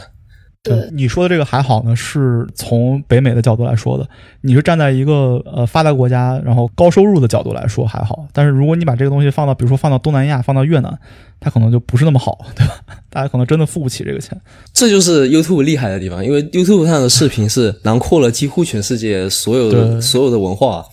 [0.69, 4.09] 对你说的这个还好呢，是从北美的角度来说的。
[4.41, 10.99] 你是站在一个呃发达国家，然后高收入的角度来说还好，但是如果你把这个东西放到，比如说放到东南亚，放到越南，
[11.41, 12.75] 它可能就不是那么好，对吧？
[13.11, 14.41] 大家可能真的付不起这个钱。
[14.73, 20.85] 这就是 YouTube 厉害的地方，因为 YouTube 上的视频是囊括了几乎全世界所有的所有的文化。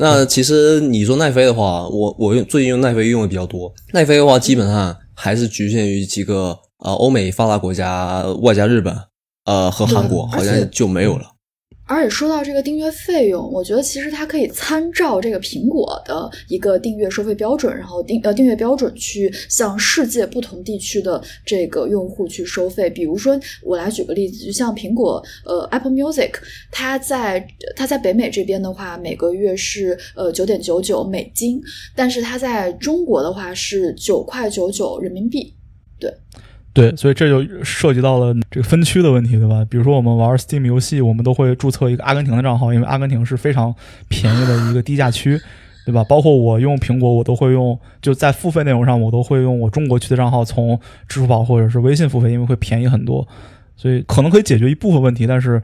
[0.00, 3.72] 那其实你说奈飞的话，我我用最近用奈飞用的比较多。
[3.92, 8.94] 奈飞的话，基本上还是局限于几个呃欧美发达国家，外加日本，
[9.48, 11.32] 呃和韩国，好像就没有了。
[11.90, 22.90] 而且说到这个订阅费用，我觉得其实它可以参照这个苹果的一个订阅收费标准，然后订呃订阅标准去向世界不同地区的这个用户去收费。
[22.90, 26.32] 比如说，我来举个例子，就像苹果呃 Apple Music，
[26.70, 31.58] 它在它在北美这边的话，每个月是呃九点九九美金，
[31.96, 35.54] 但是它在中国的话是九块九九人民币。
[35.98, 36.12] 对。
[36.80, 39.66] 对，所以这就涉及到了这个分区的问题，对吧？
[39.68, 43.74] 比如说我们玩 Steam 游戏，我们都会注册一个阿根廷的账号，因为阿根廷是非常
[44.08, 45.40] 便宜的一个低价区，
[45.84, 46.04] 对吧？
[46.08, 53.26] 包括我用苹果，我都会用就在付费内容上，我都会用我中国区的账号从支付宝或者是微信付费，因为会便宜很多，
[53.76, 55.60] 所以可能可以解决一部分问题，但是。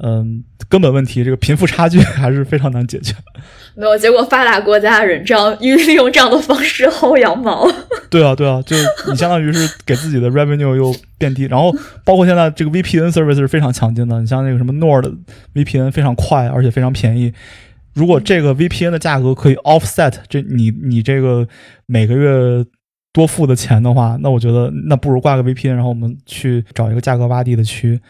[0.00, 3.14] 嗯，根本问题，这个贫富差距还是非常难解决。
[3.74, 7.68] 没有结果，发达国家的人这样利用这样的方式薅羊毛。
[8.10, 8.76] 对啊，对啊，就
[9.10, 14.20] 你相当于是给自己的 revenue 又变低，然后包括现在这个 VPN service 是非常强劲的。
[14.20, 15.12] 你像那个什么 Nord
[15.54, 17.32] VPN 非常快，而且非常便宜。
[17.94, 21.46] 如果这个 VPN 的价格可以 offset 这你你这个
[21.86, 22.64] 每个月
[23.12, 28.00] 多付的钱的话，那我觉得那不如挂个 VPN，然后我们去找一个价格洼地的区。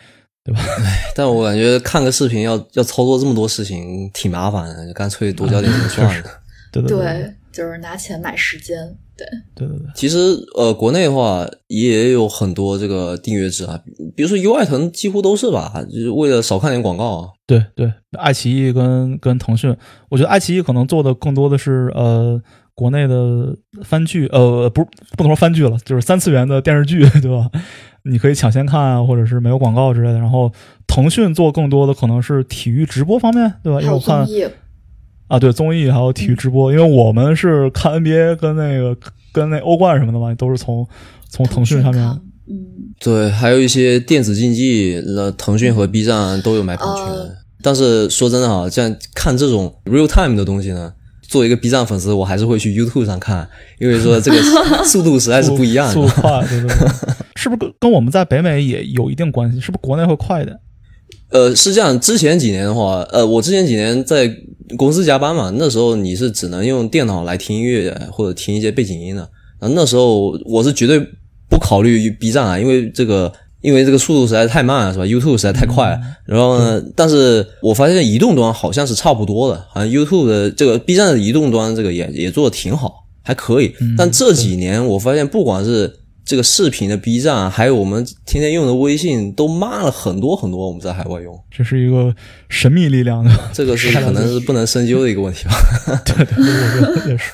[0.49, 0.63] 对吧？
[1.15, 6.25] 但我感觉看个视频要要操作这么多事情挺麻烦的，就干脆多交点钱算了。
[6.73, 8.77] 对对对，就是拿钱买时间。
[9.17, 9.87] 对对对对。
[9.95, 10.17] 其实
[10.57, 13.79] 呃，国内的话也有很多这个订阅制啊，
[14.15, 17.31] 比如说优爱腾几乎都是吧，就是为了少看点广告。
[17.47, 19.77] 对对，爱奇艺跟跟腾讯，
[20.09, 22.41] 我觉得爱奇艺可能做的更多的是呃
[22.79, 24.85] 国内的番剧，呃不
[25.17, 27.51] 不能说番剧了，就是三次元的电视剧， 对吧？
[28.05, 30.19] 你可以抢先看啊，或者是没有广告之类的。
[30.21, 30.53] 然后
[30.87, 33.81] 腾讯做更多的可能是体育直播方面，对吧？
[33.83, 34.25] 因为我看
[35.27, 38.97] 啊，对综艺还有体育直播，因为我们是看 NBA 跟那个
[39.33, 40.87] 跟那欧冠什么的嘛，都是从
[41.29, 42.05] 从腾讯上面。
[42.49, 47.05] 嗯，对，还有一些电子竞技，那腾讯和 B 站都有买版权。
[47.61, 50.93] 但是说真的哈，像看这种 real time 的东西呢。
[51.29, 54.43] 作为一个 B 站粉丝，我还是会去 YouTube 上看，因为说这个
[54.83, 56.89] 速度实在是不一样，速度快，对对对，
[57.37, 59.61] 是不是跟跟我们在北美也有一定关系？
[59.61, 60.59] 是不是国内会快一点？
[61.31, 64.35] 呃，是这样，之前几年的话，呃，我之前几年在
[64.77, 69.23] 公司加班嘛，那时候你是只能用电脑来听音乐或者听一些背景音的，
[69.61, 70.99] 啊，那时候我是绝对
[71.49, 73.31] 不考虑 B 站啊，因为这个。
[73.61, 76.01] 因为这个速度实在太慢了，是吧？YouTube 实在太快了。
[76.25, 83.75] 然后呢，但是我发现移动端好像是差不多的，好像 YouTube 的这个 B 站的移动端这个也也做的挺好，还可以。
[83.97, 85.93] 但这几年我发现，不管是
[86.25, 90.69] 这个视频的 B 站，还有我们天天用的微信，都慢了很多很多。
[90.69, 92.15] 我们在海外用，这是一个
[92.49, 96.03] 神秘力量，这个是 可能是不能深究的一个问题吧？
[96.05, 97.33] 对 对对，我觉得也是。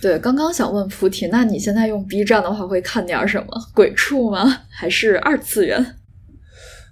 [0.00, 3.46] 对，刚刚想问菩提，那你现在用 B 站的话会看点什么？
[3.74, 4.62] 鬼畜吗？
[4.70, 5.96] 还是二次元？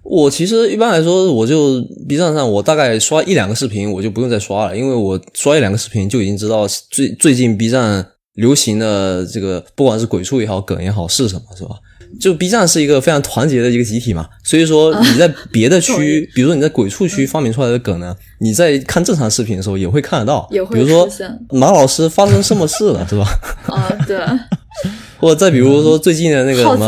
[0.03, 11.77] 我其实一般来说，我就 B 站上，我大概刷一两个视频，我就不用再刷了，因为我刷一两个视频就已经知道最最近 B 站流行的这个，不管是鬼畜也好，梗也好，是什么，是吧？
[12.21, 21.09] 就 B 站是一个非常团结的一个集体嘛，所以说你在别的区， 比如说你在鬼畜区发明出来的梗呢，你在看正常视频的时候也会看得到，也会比如说
[21.51, 23.27] 马老师发生什么事了， 是吧？
[23.67, 24.19] 啊，对。
[25.19, 26.87] 或者再比如说最近的那个什么，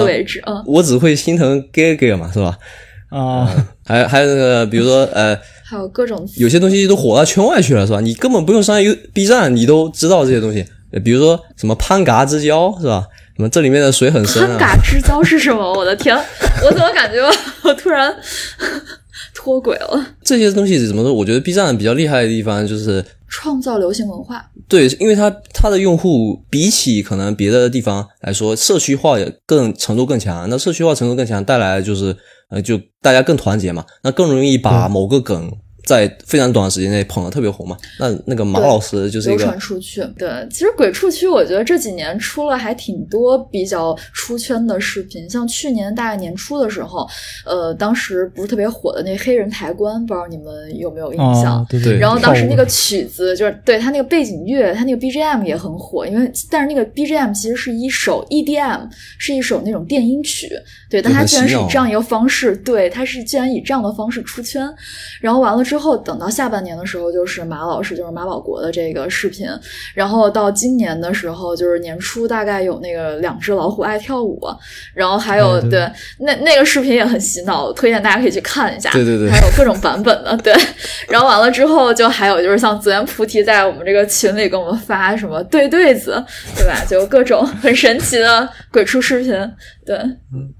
[0.64, 2.56] 我只会心疼 gay gay 嘛，是吧？
[3.08, 3.44] 啊，
[3.84, 8.00] 还还有那个，比如说呃，还有各种有些东西都火到圈外去了，是吧？
[8.00, 10.64] 你根本不用上 U B 站，你都知道这些东西，
[11.02, 13.04] 比如说什么攀嘎之交，是吧？
[13.48, 14.48] 这里面的水很深啊！
[14.48, 15.72] 攀嘎之交是什么？
[15.72, 16.16] 我的天，
[16.64, 17.20] 我怎么感觉
[17.62, 18.14] 我 突然
[19.34, 20.06] 脱轨了？
[20.22, 21.12] 这些东西怎么说？
[21.12, 24.44] 我觉得 B 站比较厉害的地方就是创造流行文化。
[24.68, 30.48] 对，因为它它的用户比起可能别的地方来说，社区化也更程度更强。
[30.48, 32.16] 那社区化程度更强，带来就是
[32.50, 35.50] 呃，就大家更团结嘛，那更容易把某个梗。
[35.90, 37.76] 在非常短的时间内捧得特别红嘛？
[37.98, 40.00] 那那个马老师就是一个流传出去。
[40.16, 47.08] 对，其实鬼畜区我觉得这几年出了还挺多比较出圈的视频，像去年大概年初的时候，
[47.44, 51.66] 呃，当时不是特别火的那黑人抬棺，不知道你们有没有印象？
[51.68, 51.98] 对对。
[51.98, 60.48] 然后当时那个曲子就是对他那个背景乐，他那个 BGM 也很火，因为但是那个 BGM 其实是一首 EDM，是一首那种电音曲。
[60.88, 64.68] 对，但他居然是以这样一个方式，对，他是居然以这样的方式出圈，
[65.20, 69.48] 然后完了之后，等到下半年的时候，就是马老师，就是马保国的这个视频，
[69.94, 74.38] 然后到今年的时候，就是年初大概有那个两只老虎爱跳舞，
[74.94, 80.54] 然后还有对，那那个视频也很洗脑，推荐大家可以去看一下，对对对，还有各种版本的， 对，
[81.08, 86.22] 然后完了之后，就还有就是像紫源菩提在我们这个群里给我们发什么对对子，
[86.54, 86.84] 对吧？
[86.88, 89.30] 就各种很神奇的鬼畜视频，
[89.86, 89.98] 对，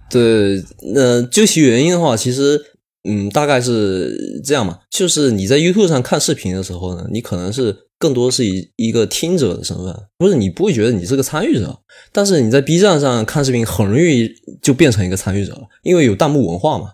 [0.09, 2.61] 对，那究其原因的话，其实
[3.04, 11.78] 嗯，大概是这样嘛，就是你在 YouTube 上看视频的时候呢，你可能是更多是以一个听者的身份，不是你不会觉得你是个参与者，
[12.12, 16.90] 但是你在 B 站上看视频很容易就变成一个参与者了，因为有弹幕文化嘛。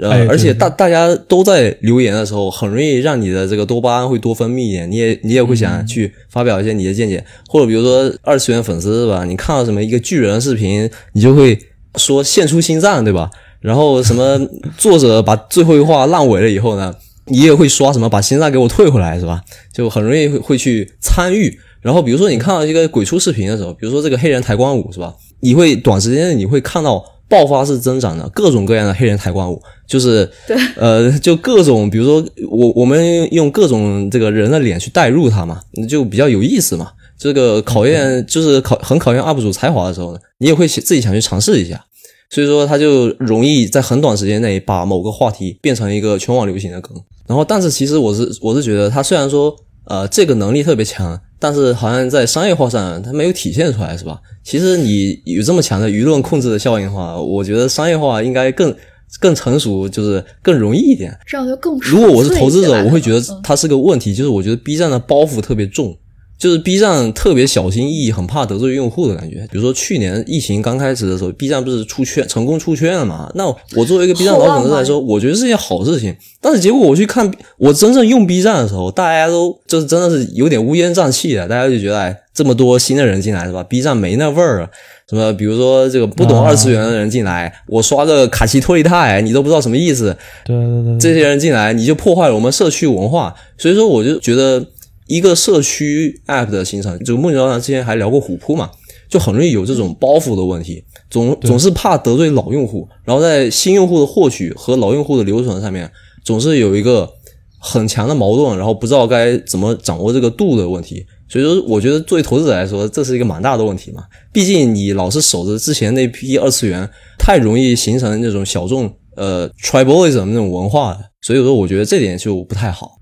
[0.00, 9.24] 呃，哎而且大大家都在留言的时候，很容易让你的这个多巴胺会多分泌一点，你也你也会想去发表一些你的见解，或者比如说二次元粉丝是吧？
[9.24, 11.58] 你看到什么一个巨人视频，你就会
[11.96, 13.28] 说献出心脏，对吧？
[13.60, 14.38] 然后什么
[14.76, 16.94] 作者把最后一话烂尾了以后呢，
[17.26, 19.40] 你也会刷什么把心脏给我退回来，是吧？
[19.72, 21.58] 就很容易会会去参与。
[21.80, 25.14] 然后比如说你看到一个鬼畜视频的时候，比如说这个黑人抬棺舞是吧？
[25.40, 36.90] 你会短时间内你会看到爆发式增长的各种各样的黑人抬棺舞，就是对呃，就各种，比如说我我们用各种这个人的脸去代入他嘛，就比较有意思嘛。
[37.18, 41.84] 这个考验就是考很考验 UP 主才华的时候呢，你也会自己想去尝试一下。
[42.30, 46.94] 所以说，他就容易在很短时间内把某个话题变成一个全网流行的梗。
[47.26, 54.20] 然后，但是其实我是我是觉得，他虽然说呃这个能力特别强，但是好像在商业化上他没有体现出来，是吧？
[54.44, 58.74] 其实你有这么强的舆论控制的效应的话，我觉得商业化应该更
[59.20, 61.18] 更成熟，就是更容易一点。
[61.26, 65.96] 这样就更如果我是投资者，我会觉得嗯它是个问题，就是我觉得 B 站的包袱特别重，
[66.38, 69.46] 就是 B 站特别小心翼翼，很怕得罪用户的感觉。
[69.50, 73.30] 比如说去年疫情刚开始的时候，B 站不是出圈成功出圈了嘛？
[73.34, 76.14] 那我作为一个 B 站老粉丝来说，我觉得是件好事情。
[76.40, 84.70] 但是结果我去看，我真正用 B 站的时候，大家都就是真的是有点乌烟瘴气的，大家就觉得哎，这么多新的人进来是吧？B 站没那味儿了。
[85.10, 90.16] 什么，比如说这个不懂啊二次元的人进来，我刷个卡奇托利泰，你都不知道什么意思。
[90.44, 93.34] 对对对，这些人进来，你就破坏了我们社区文化。
[93.56, 94.62] 所以说，我就觉得
[95.08, 98.70] 一个社区 app 的形成，就梦九上之前还聊过虎扑嘛，
[99.08, 105.90] 就很容易有这种包袱的问题，总总是怕得罪老用户，然后在新用户的获取和老用户的留存上面，
[106.22, 107.10] 总是有一个
[107.58, 111.04] 很强的矛盾，然后不知道该怎么掌握这个度的问题。
[111.30, 114.02] 所以说，我觉得作为投资者来说，这是一个蛮大的问题嘛。
[114.32, 121.00] 毕竟你老是守着之前那批二次元，太容易形成那种小众呃 tribalism 那种文化了。
[121.20, 122.97] 所以说，我觉得这点就不太好。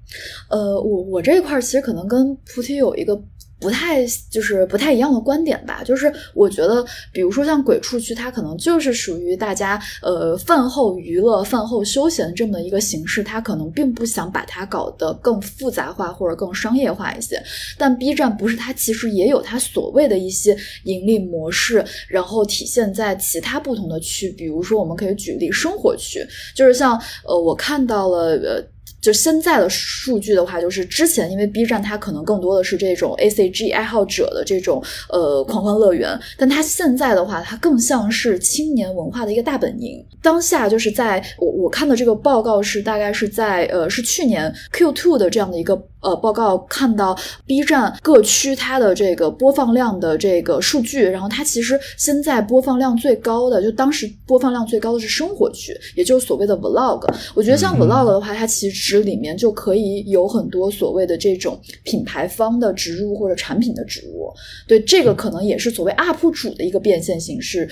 [0.48, 3.20] 呃，我我这一块儿其实可能跟菩提有一个
[3.58, 17.42] 不太就是不太一样的观点吧，就是我觉得，比如说像鬼畜区，它可能就是属于大家呃饭后娱乐、饭后休闲这么一个形式，它可能并不想把它搞得更复杂化或者更商业化一些。
[17.78, 26.22] 但 B 站不是，它其实也有它所谓的一些盈利模式，然后体现在其他不同的区，比如说我们可以举例生活区，
[26.54, 28.62] 就是像呃我看到了呃。
[29.06, 40.04] 就现在的数据的话，就是之前因为 B 站它可能更多的是这种 A C G 爱好者的这种呃狂欢乐园，但它现在的话，它更像是青年文化的一个大本营。
[40.20, 57.12] 当下就是在我我看的这个报告是大概是在呃是去年 Q two 的这样的一个呃报告，看到 B 站各区它的这个播放量的这个数据，然后它其实现在播放量最高的，就当时播放量最高的是生活区，也就是所谓的 Vlog。
[57.34, 64.32] 我觉得像 Vlog 的话，它其实里面就可以有很多所谓的这种品牌方的植入或者产品的植入。
[64.66, 67.68] 对，这个可能也是所谓 UP 主的一个变现形式。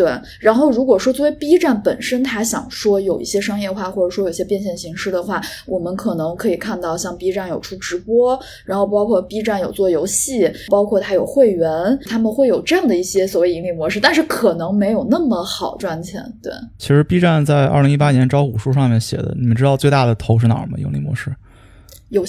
[0.00, 16.24] 对，然后如果说作为 B 站本身，它想说有一些商业化，或者说有一些变现形式的话，我们可能可以看到，像 B 站有出直播，然后包括 B 站有做游戏，包括它有会员，他们会有这样的一些所谓盈利模式，但是可能没有那么好赚钱。
[16.42, 20.78] 对，其实 B 站在二零一八年招股书上面写的，你们知道最大的头是哪儿吗？
[20.78, 21.30] 盈利模式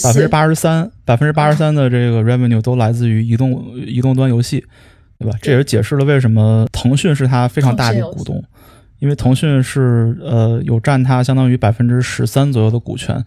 [0.04, 4.66] 百分之八十三，百分之八十三的这个 revenue 都来自于移动移动端游戏，
[5.22, 5.38] 对吧？
[5.42, 8.44] 这也是解释了为什么腾讯是它非常大的股东，
[9.00, 13.24] 因为腾讯是呃有占它相当于百分之十三左右的股权。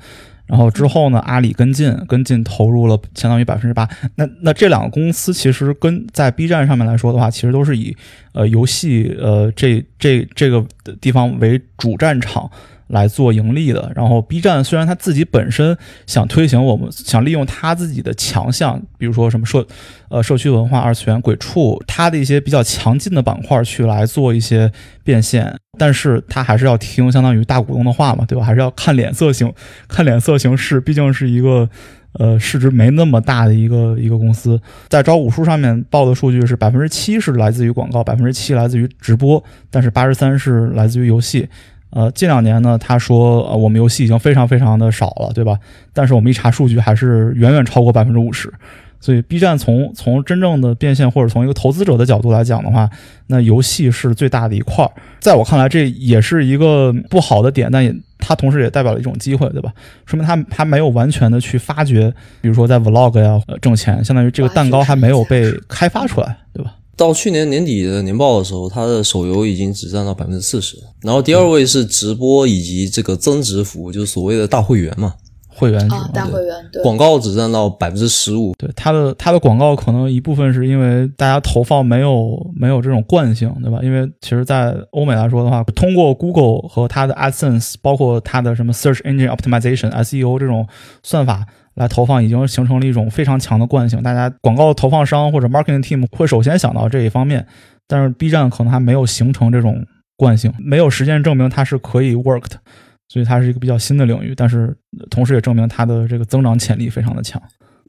[0.46, 3.88] 然后之后呢，阿里跟进，跟进投入了相当于百分之八。
[4.16, 7.96] 那那这两个公司其实跟在 B 站上面来说的话，其实都是以
[8.34, 10.62] 呃游戏呃这这这个
[11.00, 12.50] 地方为主战场
[12.88, 13.92] 来做盈利的。
[13.94, 19.66] 然后 B 站虽然它自己本身想推行我们想利用它自己的强项，比如说什么社
[20.08, 24.70] 呃社区文化、二次元、鬼畜，它的一些比较强劲的板块去来做一些
[25.02, 28.44] 变现，但是它还是要听相当于大股东的话嘛，对吧？
[28.44, 29.52] 还是要看脸色行
[29.88, 31.68] 看脸色行事，毕竟是一个。
[32.16, 41.48] 呃，市值没那么大的一个一个公司，在招股书上面报的数据是百分之七是来自于广告，百分之七来自于直播，但是八十三是来自于游戏。
[41.94, 45.56] 呃，近两年呢，他说呃我们游戏已经非常非常的少了，对吧？
[45.92, 48.52] 但是我们一查数据，还是远远超过百分之五十。
[49.00, 52.88] 所以 B 站从从真正的变现或者从一个投资者的角度来讲的话，
[53.26, 54.90] 那游戏是最大的一块儿。
[55.20, 59.70] 在我看来，这也是一个不好的点，但也它同时也代表了一种机会，对吧？
[60.06, 66.72] 说明它还没有完全的去发掘，比如说在 Vlog 呀、呃、挣钱，相当于这个蛋糕还没有被开发出来，对吧？
[66.96, 75.14] 到去年年底的年报的时候，它的手游已经只占到百分之四十，然后第二位是直播以及这个增值服务，就是所谓的大会员嘛。
[75.56, 83.78] 会员制啊，大会员对广告只占到百分之十五，对它的它的广告可能一部分是因为大家投放没有没有这种惯性，对吧？
[83.80, 90.66] 因为其实，在欧美来说的话，通过 Google 和它的 AdSense，包括它的什么 Search Engine Optimization SEO 这种
[91.04, 94.02] 算法来投放，已经形成了一种非常强的惯性。
[94.02, 97.46] 大家广告投放商或者 marketing team 会首先想到这一方面，
[97.86, 99.84] 但是 B 站可能还没有形成这种
[100.16, 102.58] 惯性，没有实践证明它是可以 work 的。
[103.06, 104.74] 所以它是一个比较新的领域，但是
[105.10, 107.40] 同时也证明它的这个增长潜力非常的强。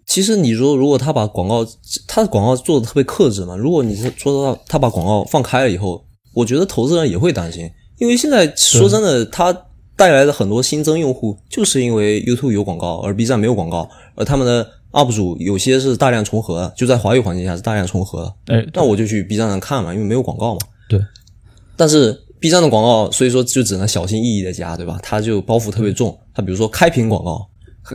[0.05, 1.65] 其实你说，如果他把广告，
[2.07, 6.05] 他的广告做的特别克制嘛，如果你是说到他把广告放开了以后，
[6.35, 7.67] 我觉得投资人也会担心，
[7.97, 9.51] 因为现在说真的，它
[9.95, 18.55] 带来的很多新增用户，就是因为 YouTube 有广告，而 B 站没有广告，而他们的 UP 主有些是大量重合的，就在华语环境下是大量重合的。
[18.55, 20.59] 哎，那我就去 B 站上看嘛，因为没有广告嘛。
[20.89, 20.99] 对，
[21.75, 22.21] 但是。
[22.37, 24.99] B 站的广告，所以说就只能小心翼翼的加，对吧？
[25.01, 26.15] 它就包袱特别重。
[26.31, 27.47] 它比如说开屏广告，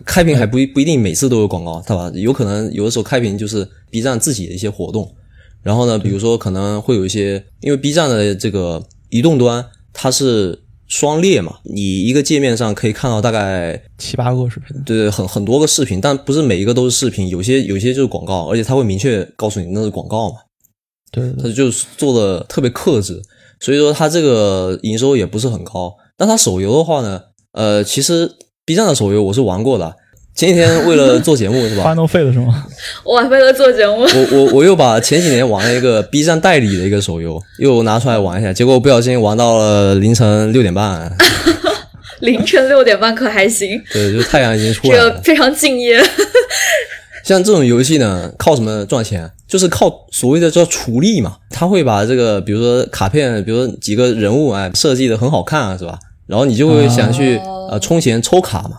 [0.04, 2.10] 开屏还不不一定每次都有广告，对吧？
[2.14, 5.08] 有可能有的时候开屏就是 B 站自己的一些活动。
[5.62, 10.58] 然后呢，比如说可能会有一些，因为 B 站的这个移动端它是
[10.90, 20.36] 双列嘛，你一个界面上可以看到大概七八个视频，对对，很很多个视频，但不是每一个都是视频，有些有些就是广告，而且它会明确告诉你那是广告嘛。
[21.12, 23.22] 对，他就是做的特别克制。
[23.60, 27.20] 所以说它这个营收也不是很高，但它手游的话呢，
[27.52, 28.32] 呃，其实
[28.64, 29.96] B 站的手游我是玩过的。
[30.34, 32.64] 前几天为了做节目 是吧？Final Fate 是吗？
[33.04, 41.12] 我为了做节目，我我我又把前几年玩了一个 B 站代理的一个手游又拿出来玩一下，结果不小心玩到了凌晨六点半。
[42.20, 43.80] 凌晨六点半可还行？
[43.92, 46.02] 对，就太阳已经出来了，这个非常敬业。
[47.24, 49.30] 像这种游戏呢，靠什么赚钱？
[49.48, 51.36] 就是靠所谓的叫厨力嘛。
[51.50, 55.98] 他会把这个，比如说卡片，比如说几个人物，哎，设计的很好看啊，是吧？
[56.26, 57.38] 然后你就会想去
[57.70, 58.78] 呃充钱抽卡嘛。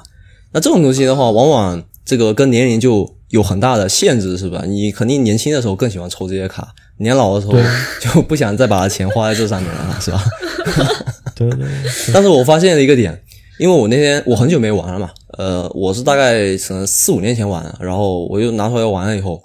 [0.53, 4.63] 那这种东西的话，往往这个跟年龄就有很大的限制，是吧？
[4.67, 7.53] 你肯定年轻的时候更喜欢抽这些卡，年老的时候
[7.99, 10.23] 就不想再把钱花在这上面了，是吧？
[11.35, 11.67] 对对对。
[12.13, 13.23] 但是我发现了一个点，
[13.59, 15.09] 因为我那天我很久没玩了嘛。
[15.37, 19.41] 呃，我是大概可能四五年前玩的，然后我又拿出来玩了以后，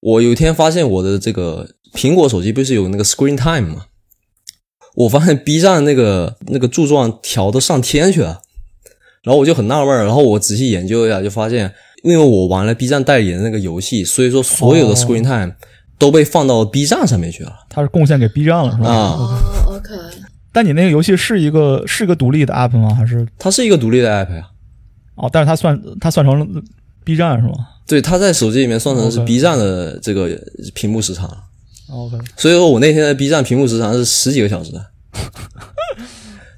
[0.00, 3.84] 我有一天发现我的这个苹果手机不是有那个 Screen Time 吗？
[4.94, 8.40] 我发现 B 站那个那个柱状调的上天去了，
[9.24, 11.72] 然后我就很纳闷，然后我仔细研究一下，就发现
[12.02, 15.54] 因为我玩了 B 站代理的那个游戏，所以说所有的 Screen Time
[15.98, 17.52] 都被放到 B 站上面去了。
[17.70, 18.88] 它是贡献给 B 站了，是吧？
[18.88, 19.90] 啊，OK。
[20.52, 22.94] 但你那个游戏是一个是一个独立的 App 吗？
[22.94, 24.46] 还是它是一个独立的 App 呀？
[25.16, 26.46] 哦，但是它算它算成了
[27.02, 27.54] B 站是吗？
[27.86, 30.28] 对，它在手机里面算成是 B 站的这个
[30.74, 31.28] 屏幕时长。
[31.90, 34.72] OK，所以说我那天的 B 站屏幕时长是十几个小时。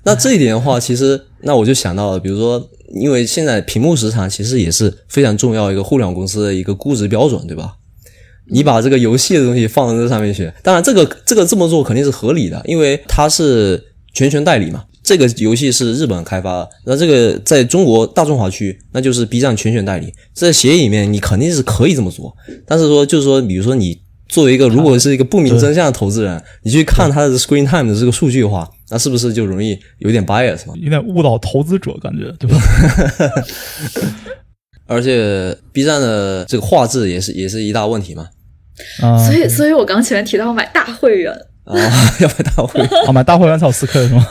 [0.07, 7.73] 那这一点的话，其实那我就想到了，比如说，因为现在屏幕时长其实也是非常重要一个互联网公司的一个估值标准，对吧？
[8.49, 13.83] 你把这个游戏的东西放到这上面去，当然这个这个这么做肯定是合理的，因为它是
[14.15, 14.85] 全权代理嘛。
[15.03, 20.13] 这个游戏是日本开发的，那这个在中国大中华区，那就是 B 站全权代理。
[20.33, 22.33] 在协议里面，你肯定是可以这么做。
[22.65, 30.75] 但是说，就是说，比如说你作为一个如果是一个不明真相的投资人，你去看它的 Screen Time 的这个数据的话，那是不是就容易有点 bias 嘛？
[30.77, 32.57] 有点误导投资者感觉，对吧？
[34.87, 38.29] 而且 B 站的这个画质也是也是一大问题嘛。
[39.03, 41.33] 啊，所以，所以我刚前面提到买大会员。
[41.65, 41.75] 啊，
[42.21, 44.25] 要买大会员，哦， 买大会员才有四 K 是吗？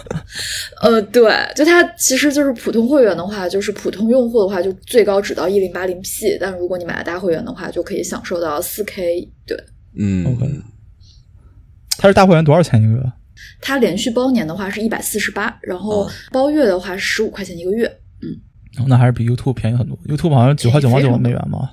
[0.81, 9.29] 呃，对，就它其实就是普通会员的话，就是普通用户的话，就最高只到一零八零 P，但如果你买了大会员的话，就可以享受到四 K。
[9.45, 9.61] 对，
[9.99, 10.49] 嗯，OK。
[11.97, 13.03] 它是大会员多少钱一个月？
[13.61, 17.85] 它连续包年的话是一百四十八，然后包月的话是十五块钱一个月。
[18.21, 19.97] 嗯，那还是比 YouTube 便宜很多。
[20.07, 21.69] YouTube 好像九块九毛九美元嘛。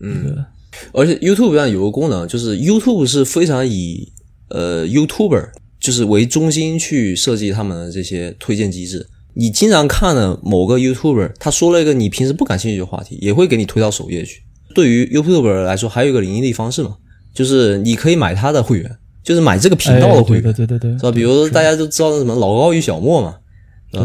[0.00, 0.44] 嗯，
[0.92, 4.12] 而且 YouTube 上有个功能，就是 YouTube 是非常以
[4.48, 9.06] 呃，YouTuber 就是为中心去设计他们的这些推荐机制。
[9.34, 14.42] 你经常看的某个 YouTuber，他说了一个你平时不感兴趣的话题，也会给你推到首页去。
[14.74, 16.96] 对于 YouTuber 来说，还有一个盈利方式嘛，
[17.32, 21.12] 就是你可以买他的会员，就是买这个频道的会员，对对对对，是吧？
[21.12, 23.38] 比如说大家都知道什么老高与小莫嘛，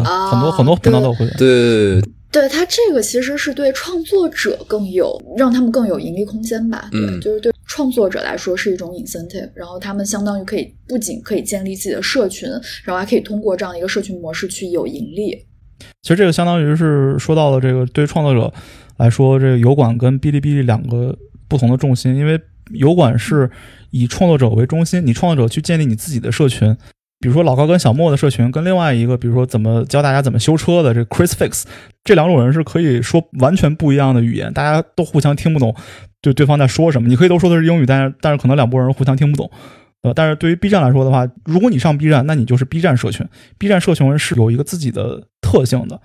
[0.03, 2.11] 啊，很多很多频道都有会员，对对对。
[2.29, 6.89] 对他这个其实是对创作者更有让他们更有盈利空间吧？
[6.91, 12.47] 对，嗯就是对创作者来说是一种 incentive，然后他们相当于可以不仅可以建立自己的社群，
[12.83, 15.31] 然后还可以通过这样的一个社群模式去有盈利。
[16.01, 18.53] 其实这个相当于是说到了这个对创作者
[18.97, 22.37] 来说，这个油管跟哔哩哔哩两个不同的重心，因为
[22.71, 23.49] 油管是
[23.91, 26.75] 以创作者为中心，你创作者去建立你自己的社群。
[27.19, 31.63] 比如说老高跟小莫的社群，跟另外一个，比如说怎么教大家怎么修车的这 Chris Fix，
[32.03, 35.75] 这两种人是可以说完全不一样的语言，大家都互相听不懂，
[36.21, 37.07] 对对方在说什么。
[37.07, 39.49] 你可以都说的是英语，但是但是可能两拨人互相听不懂。
[40.03, 43.27] 呃，但是对于 B 站来说的话，如果你上 B 站，那你就是 B 站社群。
[43.57, 45.99] B 站社群是有一个自己的特性的，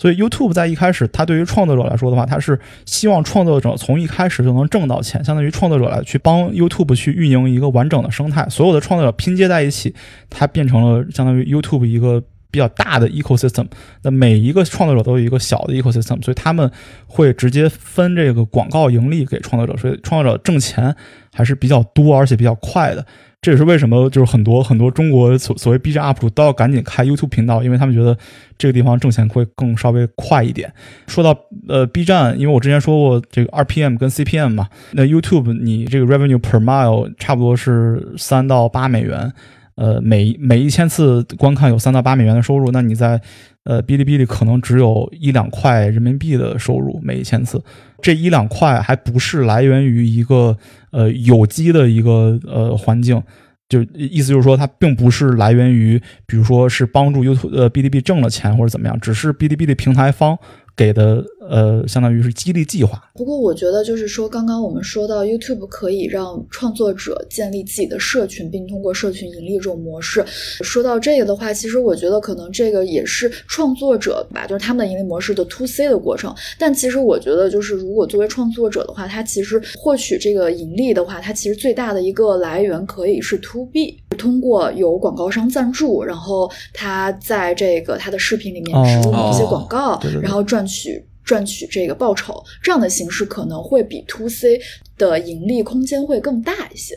[0.00, 9.92] 所以 YouTube 在一开始，它对于创作者来说的话，它是希望创作者从一开始就能挣到钱，相当于创作者来去帮 YouTube 去运营一个完整的生态，所有的创作者拼接在一起，
[10.30, 12.22] 它变成了相当于 YouTube 一个
[12.52, 13.66] 比较大的 ecosystem。
[14.02, 16.70] 那每一个创作者都有一个小的 ecosystem，所以他们
[17.08, 20.94] 会直接分这个广告盈利给创作者，所以创作者挣钱
[21.34, 23.04] 还是比较多而且比较快的。
[23.40, 28.18] 这也是为什么，就是很多很多中国所所谓 B 站 UP 主都要赶紧开 YouTube 频道，因为他们觉得
[28.58, 30.72] 这个地方挣钱会更稍微快一点。
[31.06, 39.32] 说到呃 B 站，因为我之前说过这个 RPM 跟 CPM 嘛，那 YouTube 你这个 revenue per mile 差不多是三到八美元，
[39.76, 43.20] 呃每每一千次观看有三到八美元的收入，那你在
[43.68, 47.62] 呃哔哩哔哩可能只有一两块人民币的收入每一千次，
[48.00, 50.56] 这一两块还不是来源于一个
[50.90, 53.22] 呃有机的一个呃环境。
[53.68, 60.38] 就意思就是说，它并不是来源于，比如说是帮助 YouTube 呃哔哩哔哩挣了钱或者怎么样，只是哔哩哔哩平台方
[60.74, 63.02] 给的呃，相当于是激励计划。
[63.14, 70.24] 不过我觉得就是说，刚刚我们说到 YouTube 可以让创作者建立自己的社群，并通过社群盈利这种模式。
[70.62, 76.34] 说到这个的话，其实我觉得可能这个也是创作者吧，就是他们的盈利模式的 To C 的过程。
[76.58, 91.02] 但其实我觉得，就是如果作为创作者的话，他其实获取这个盈利的话，他其实最大的一个来源可以是 To B，通过有广告商赞助，然后他在这个他的视频里面植入某一些广告，对对对然后赚取。
[91.28, 94.58] 赚取这个报酬，这样的形式可能会比 To C
[94.96, 96.94] 的盈利空间会更大一些。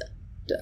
[0.48, 0.58] 对，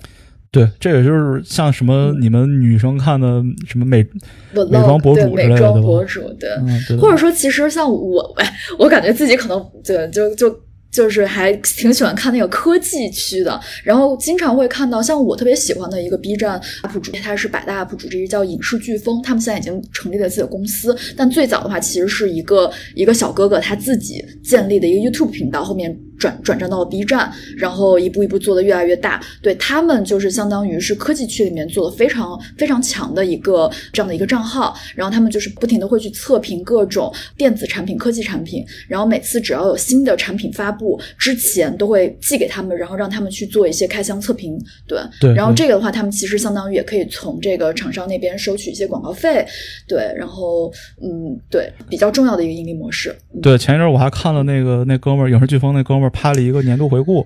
[0.51, 4.03] 对这也就是像什么你们女生看的什么美，
[4.51, 10.68] 美美妆博主之类的博主对，嗯，对或者说其实像我，哎， 我感觉自己可能就就就。
[10.91, 19.21] 就是还挺喜欢看那个科技区的，然后经常会看到像我特别喜欢的一个 B 站 UP 主，他是百大 UP 主之一，叫影视飓风。
[19.21, 29.21] 他们现在已经成立了自己的公司，但最早的话其实是一个一个小哥哥他自己建立的一个 YouTube 频道，后面转转战到了 B 站，然后一步一步做的越来越大。
[29.41, 44.57] 对他们就是相当于是科技区里面做的非常非常强的一个这样的一个账号，然后他们就是不停的会去测评各种电子产品、科技产品，然后每次只要有新的产品发布布之前，都会寄给他们，然后让他们去做一些开箱测评。
[44.87, 49.45] 对，对对然后这个的话，他们其实相当于也可以从这个厂商那边收取一些广告费。
[49.85, 50.71] 对，然后
[51.01, 53.13] 嗯，对，比较重要的一个盈利模式。
[53.41, 57.25] 对，前一阵儿我还看了那个那哥们儿影视飓风那哥们儿拍了一个年度回顾，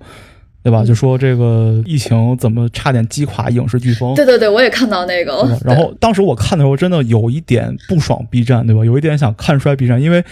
[0.63, 0.83] 对吧？
[0.83, 4.15] 就说这个疫情怎么差点击垮影视飓风。
[4.15, 5.45] 对对对，我也看到那个。
[5.63, 8.85] 然后当时我看的时候，真的有一点不爽 B 站，对吧？
[8.85, 10.23] 有一点想看衰 B 站，因为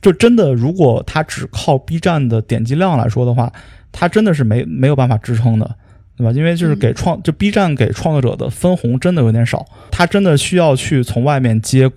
[0.00, 3.52] 就真的如果它只靠 B 站的点击量来说的话，
[3.92, 5.76] 它真的是没没有办法支撑的。
[6.16, 6.32] 对吧？
[6.32, 11.88] 因为就是给创，就 B 站给创作者的分红真的有点少，他真的需要去从外面接，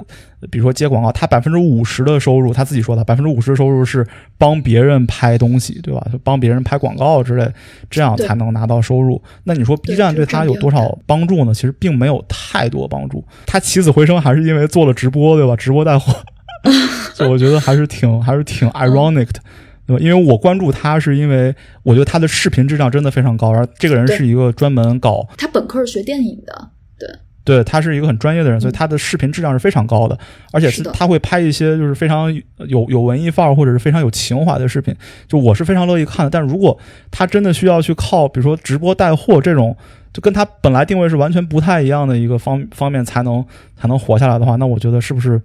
[0.52, 4.06] 比如说接广告，他百分之五十的收入，他自己说的百分之五十的收入是
[4.38, 6.08] 帮别人拍东西，对吧？
[6.14, 7.52] 就帮别人拍广告之类，
[7.90, 9.20] 这样才能拿到收入。
[9.44, 11.52] 那你说 B 站对他有多少帮助呢？
[11.52, 15.56] 其实并没有太多帮助，他起死回生还是因为做了直播，对吧？
[15.56, 16.14] 直播带货，
[17.30, 19.40] 我觉得还是挺还是挺 ironic 的。
[19.88, 20.00] 对吧？
[20.02, 21.54] 因为我关注他，是因为
[21.84, 26.70] 我觉得他的视频质量真的非常高，然后这个人是一个专门搞他本科是学电影的，
[27.00, 27.10] 对
[27.44, 30.18] 对他是一个很专业的人，所以嗯他的视频质量是非常高的，
[30.54, 32.34] 而且是他会拍一些就是非常
[32.68, 34.96] 有有文艺范儿或者是非常有情怀的视频，
[35.28, 36.30] 就我是非常乐意看的。
[36.30, 36.78] 但如果
[37.10, 39.76] 他真的需要去靠比如说直播带货这种，
[40.14, 43.44] 就跟他本来定位是完全不太一样的一个方方面才能
[43.76, 45.42] 才能活下来的话，那我觉得是不是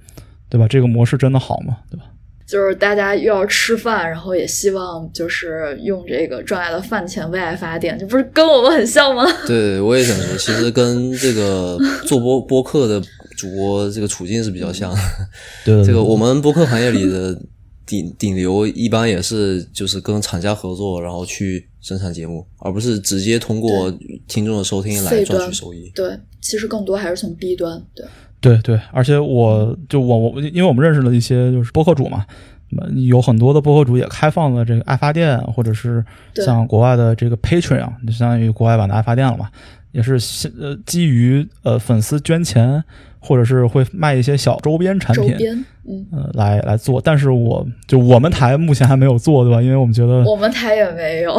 [0.49, 0.67] 对吧？
[0.69, 1.79] 这个模式真的好吗？
[1.91, 2.05] 对吧？
[2.47, 9.25] 就是大家又要吃饭，然后也希望就是用这个赚来的饭钱为爱发电，这不是跟我们很像吗？
[9.49, 11.77] 对，我也想说，其实跟这个
[12.07, 13.03] 做播播客的
[13.37, 14.99] 主播这个处境是比较像的。
[15.67, 17.37] 对这个我们播客行业里的
[17.85, 23.93] 顶顶流，一般也是就是跟厂家合作，然后去生产节目，而不是直接通过
[24.29, 25.91] 听众的收听来赚取收益。
[25.97, 27.83] 对，其实更多还是从 B 端。
[27.93, 28.07] 对，
[28.47, 32.25] 对对，而且我就我我，因为我们认识了一些就是播客主嘛，
[32.71, 39.49] 那么有很多的播客主也开放了这个爱发电，或者是像国外的这个 Patreon，就相当于国外版的爱发电了嘛，
[39.91, 42.85] 也是先呃基于呃粉丝捐钱，
[43.19, 47.01] 或者是会卖一些小周边产品，周边，嗯，呃来来做。
[47.01, 49.61] 但是我就我们台目前还没有做，对吧？
[49.61, 51.35] 因为我们觉得我们台也没有。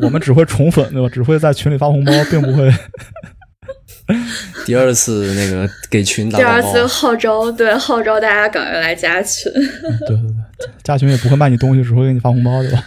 [0.00, 1.08] 我们只会宠粉，对吧？
[1.08, 2.70] 只会在群里发红包，并不会。
[4.66, 9.50] 第二次那个给群打第二次，号召，对号召大家赶快来加群。
[10.06, 10.28] 对对
[10.58, 12.84] 对，加群也不会卖你东西，只会给你发红包，对吧？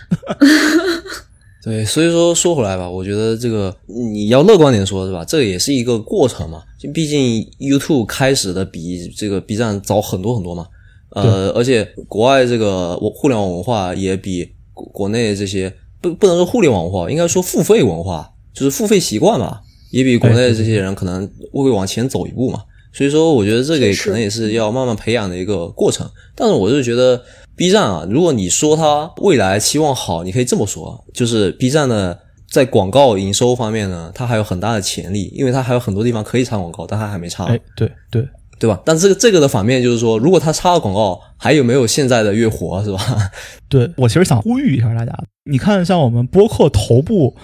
[1.63, 5.25] 对，所以说说回来吧，我觉得这个你要乐观点说，是吧？
[5.25, 10.67] 这个也是一个过程嘛，就毕竟 YouTube 开始的比这个 B 站早很多很多嘛，
[11.09, 19.61] 呃，而且国外这个互联网文化也比国国内这些不不能说互联网文化，应该说付费文化，就是付费习惯嘛，
[19.95, 22.61] 也比国内的这些人可能会往前走一步嘛。
[22.91, 26.09] 所以说，我觉得这个可能也是要慢慢培养的一个过程。
[26.35, 27.21] 但是，我就觉得
[27.55, 32.15] B 站啊，如果你说它未来期望好，你可以这么说，就是 B 站呢
[32.49, 38.25] 在广告营收方面呢，它还有很大的潜力，因为它还有很多地方可以插广告，但它还没插，哎，对对，
[38.59, 38.81] 对吧？
[38.85, 42.99] 但这个这个的反面就是说，如果它插了广告，还有没有现在的月活，是吧？
[43.67, 45.13] 对我其实想呼吁一下大家，
[45.49, 47.35] 你看像我们播客头部，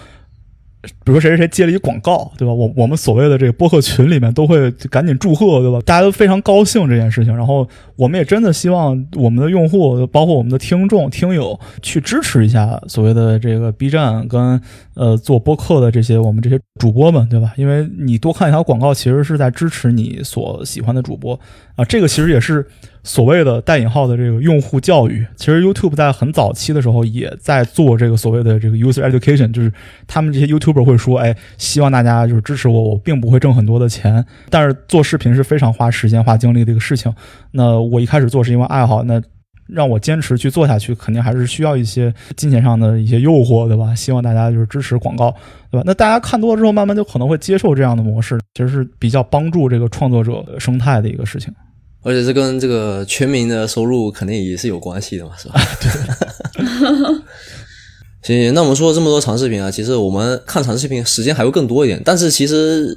[0.82, 2.54] 比如说谁谁谁接了一广告，对吧？
[2.54, 5.80] 我我们所谓的这个播客群里面都会赶紧祝贺，对吧？
[5.86, 14.60] 大家都非常高兴这件事情，然后我们也真的希望我们的用户，包括我们的听众、听友，去支持一下所谓的这个 B 站跟
[15.02, 17.52] 呃做播客的这些我们这些主播们，对吧？
[17.58, 21.34] 因为你多看一条广告，其实是在支持你所喜欢的主播
[21.76, 22.64] 啊，这个其实也是
[23.02, 25.26] 所谓的带引号的这个用户教育。
[25.36, 29.74] 其实 YouTube 在很早期的时候也在做这个所谓的这个 user education，就是
[30.06, 37.12] 他们这些 YouTuber 会说，哎，希望大家就是支持我，我并不会挣很多的钱，但是做视频是非常花时间、花精力的一个事情。
[37.50, 39.20] 那我一开始做是因为爱好，那
[39.72, 43.96] 让我坚持去做下去，肯定还是需要一些金钱上的一些诱惑，对吧？
[43.96, 45.34] 希望大家就是支持广告，
[45.72, 45.84] 对吧？
[45.86, 51.54] 那大家看多了之后，慢慢就可能会接受这样的模式，其实是比较帮助这个创作者生态的一个事情。
[52.04, 55.62] 而且这跟这个全民的收入肯定也是有关系的嘛，是吧？
[58.24, 62.88] 行行，那我们说了这么多长视频啊，其实我们看长视频时间还会更多一点，但是其实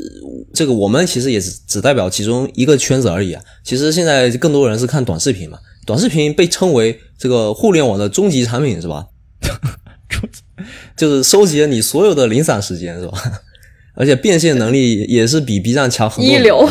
[0.52, 3.42] 这个我们其实也只只代表其中一个圈子而已啊。
[3.62, 9.06] 其实现在更多人是看短视频嘛，短视频被称为这个互联网的终极产品是吧？
[10.96, 13.18] 就是收集了你所有的零散时间是吧？
[13.96, 16.34] 而且变现能力也是比 B 站强很多。
[16.34, 16.68] 一流，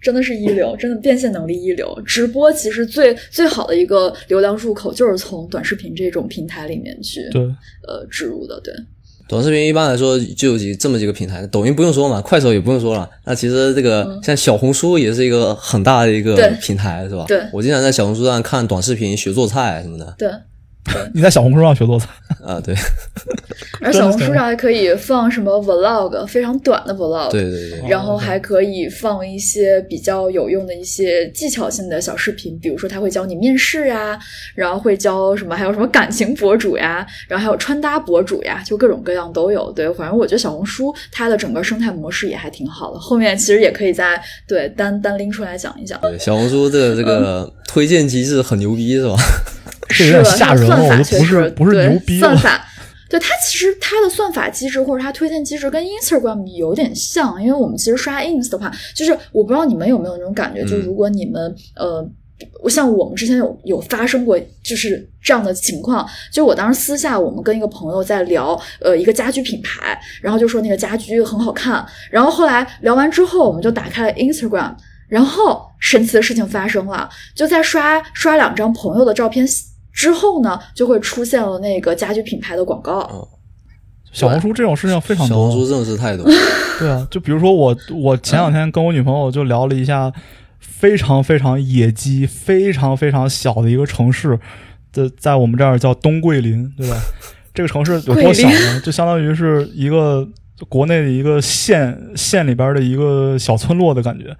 [0.00, 2.00] 真的是一流，真的变现能力一流。
[2.06, 7.42] 直播其实最最好的一个流量入口就是从短视频这种平台里面去对，
[7.88, 8.72] 呃植入的，对。
[9.26, 13.08] 短视频一般来说就有几这么几个平台，抖音不用说嘛，快手也不用说了。
[13.24, 17.24] 那其实这个像小红书也是一个很大的一个平台，是吧？
[17.26, 20.14] 对我经常在小红书上看短视频学做菜什么的。
[20.18, 20.28] 对，
[21.12, 22.08] 你在小红书上学做菜，
[22.44, 22.74] 啊，对，
[23.80, 34.18] 而小红书上还可以放什么 vlog，非常短的 vlog，对对对，然后还可以放一些比较有用的一些技巧性的小视频，比如说他会教你面试呀，
[34.54, 39.72] 然后会教什么，还有什么感情博主呀，然后还有穿搭博主呀，就各种各样都有。
[39.72, 42.98] 对，反正我觉得小红书它的整个生态模式也还挺好的。
[42.98, 45.98] 后面其实也可以再对单单拎出来讲一讲。
[46.02, 49.14] 对小红书的这个推荐机制很牛逼，是吧？
[49.88, 52.28] 这有点是吓人了，算法我就不确实是不是对牛逼了。
[52.28, 52.66] 算法。
[53.10, 62.08] 对它其实它的算法机制或者它推荐机制跟 Instagram 有点像，因为我们其实刷 ins 的话，就是我不知道你们有没有那种感觉，就嗯如果你们呃。
[62.60, 74.74] 我像我们之前有有发生过就是这样的情况，就我当时私下我们跟一个朋友在聊，呃，一个家居品牌，然后就说那个家居很好看，然后后来聊完之后，我们就打开了 Instagram，
[75.08, 79.46] 然后神奇的事情发生了，就在刷刷两张朋友的照片
[79.94, 83.28] 之后呢，就会出现了那个家居品牌的广告。
[84.12, 86.26] 小红书这种事情非常多，小红书真的是太多。
[86.78, 90.12] 对啊，就比如说我，我前两天跟我女朋友就聊了一下，
[90.60, 94.38] 非常非常野鸡、非常非常小的一个城市
[94.92, 96.96] 在，在我们这儿叫东桂林，对吧？
[97.52, 98.80] 这个城市有多小呢？
[98.80, 100.28] 就相当于是一个
[100.68, 104.36] 国内的一个县县里边的一个小村落的感觉，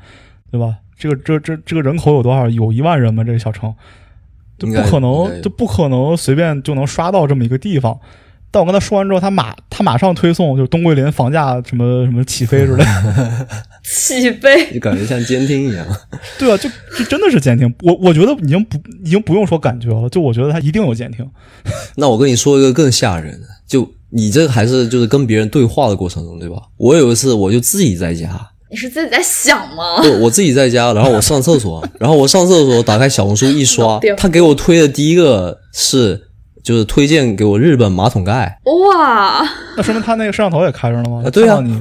[0.50, 0.76] 对吧？
[0.96, 2.48] 这个这这这个人口有多少？
[2.48, 3.24] 有一万人吗？
[3.24, 3.74] 这个小城，
[4.64, 7.98] 就不可能就不可能随便就能刷到这么一个地方。
[8.50, 13.46] 但我跟他说完之后，他马他马上推送，就是东桂林房价什么什么起飞之类的。
[13.82, 15.84] 起飞，就感觉像监听一样。
[16.38, 17.74] 对啊，就就真的是监听。
[17.82, 21.28] 我我觉得已经不已经不用说感觉了，就我觉得他一定有监听。
[21.96, 26.62] 那我跟你说一个更吓人的，就你这个还是就是跟别人对话的过程中，对吧？
[26.76, 30.02] 我有一次我就自己在家，你是自己在想吗？
[30.02, 36.20] 不，我自己在家，然后我上厕所，然后我上厕所打开小红书一刷，他给我推的第一个是
[36.64, 41.22] 就是推荐给我日本马桶盖，哇，那说明他那个摄像头也开着了吗？
[41.24, 41.80] 啊对啊看到你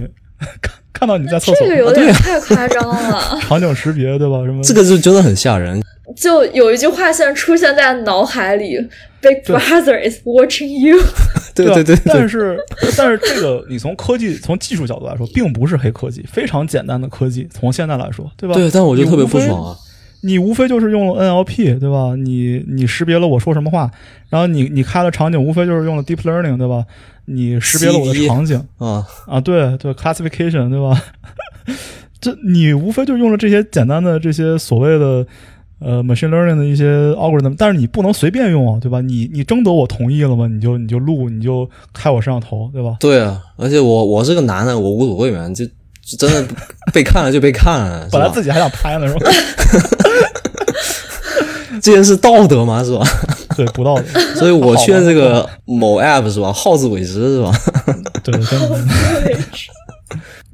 [0.62, 3.40] 看看到你在厕所这个有点太夸张了。
[3.42, 4.46] 场景识别对吧？
[4.46, 5.82] 什么这个就真的很吓人。
[6.16, 8.78] 就有一句话现在出现在脑海里
[9.24, 11.00] ：“Big Brother is watching you。
[11.56, 12.60] 对对对对，但是
[12.98, 17.48] 但是这个你从科技从技术角度来说，并不是黑科技，非常简单的科技。
[17.52, 18.54] 从现在来说，对吧？
[18.56, 19.78] 对，但我就特别不爽啊。
[20.26, 22.16] 你无非就是用了 NLP，对吧？
[22.16, 23.92] 你你识别了我说什么话，
[24.30, 26.86] 然后你你开了场景，无非就是用了 Deep Learning，对吧？
[27.26, 31.02] 你识别了我的场景啊，啊，对对，classification，对吧？
[32.20, 35.26] 这你无非就用了这些简单的这些所谓的
[35.84, 39.02] 呃 machine learning 的一些 algorithm，但是你不能随便用啊，对吧？
[39.02, 40.48] 你你征得我同意了吗？
[40.48, 42.96] 你就你就录，你就开我摄像头，对吧？
[43.00, 45.66] 对啊，而且我我是个男的，我无所谓嘛，就
[46.06, 46.44] 就真的
[46.94, 49.32] 被看了就被看了， 本来自己还想拍呢，是吧？
[51.82, 52.84] 这件事道德吗？
[52.84, 53.06] 是吧？
[53.58, 57.52] 对，不道德，所以我劝这个某 app 是吧，好自为之是吧？
[58.24, 58.80] 对，真的。”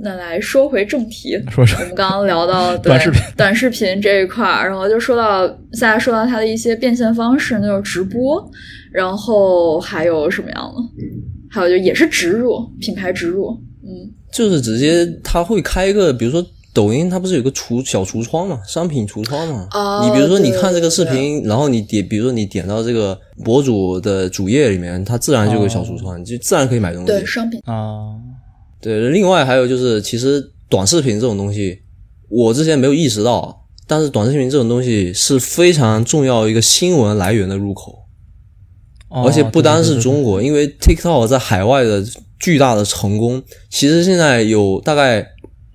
[0.01, 8.49] 那来说回正题，说说我们刚刚聊到 对短视频短视频这一块儿，然后就说到现在说到它的一些变现方式，那就是直播，
[8.91, 10.81] 然后还有什么样的？
[11.51, 13.49] 还有就也是植入品牌植入，
[13.83, 19.67] 嗯，就是直接他会开一个，比如说抖音，它不是有个橱小橱窗嘛，商品橱窗嘛。
[19.73, 27.07] 哦你比如说你看这个对视频，然后你点，比如说你点到这个博主的主页里面，它自然就有个小橱窗，你就自然可以买东西。
[27.07, 28.13] 对商品，啊，
[28.81, 31.79] 对，另外还有就是，其实短视频这种东西，
[32.29, 37.93] 我之前没有意识到，但是短视频这种东西是非常重要一个新闻来源的入口。
[39.09, 42.03] 哦而且不单是对对对对中国，因为 TikTok 在海外的
[42.39, 45.25] 巨大的成功，其实现在有大概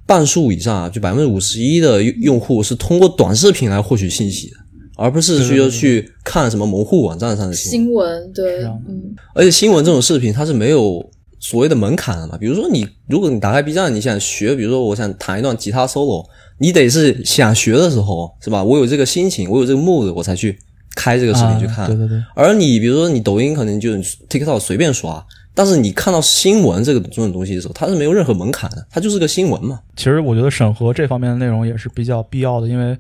[0.07, 4.57] 半数以上啊，就百分之五十一的用用户是通过短视频来获取信息的，
[4.97, 7.71] 而不是需要去看什么门户网站上的信息。
[7.71, 11.05] 新闻，对，嗯，而且新闻这种视频它是没有
[11.45, 16.25] 所谓的门槛了嘛，比如说你如果你打开 B 站，你想学，比如说我想弹一段吉他 solo，
[16.57, 18.65] 你得是想学的时候是吧？
[18.65, 20.59] 我有这个心情，我有这个 mood，我才去
[20.97, 21.85] 开这个视频去看。
[21.85, 23.91] 啊对对对，而你比如说你抖音可能就
[24.31, 25.23] TikTok 随便刷，
[25.55, 29.79] 但是你看到新闻这个这种东西的时候，它是没有任何门槛的，它就是个新闻嘛。
[29.97, 32.97] 其实我觉得审核这方面的内容也是比较必要的，因为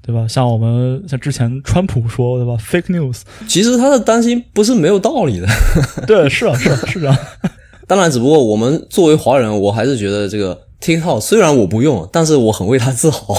[0.00, 0.28] 对吧？
[0.28, 5.48] 像我们像之前川普说对吧，fake news，其实他的担心不是没有道理的。
[6.06, 7.18] 对，是啊，是啊，是这样。
[7.90, 13.34] 当然，只不过我们作为华人，我还是觉得这个 TikTok 虽然我不用，但是我很为它自豪。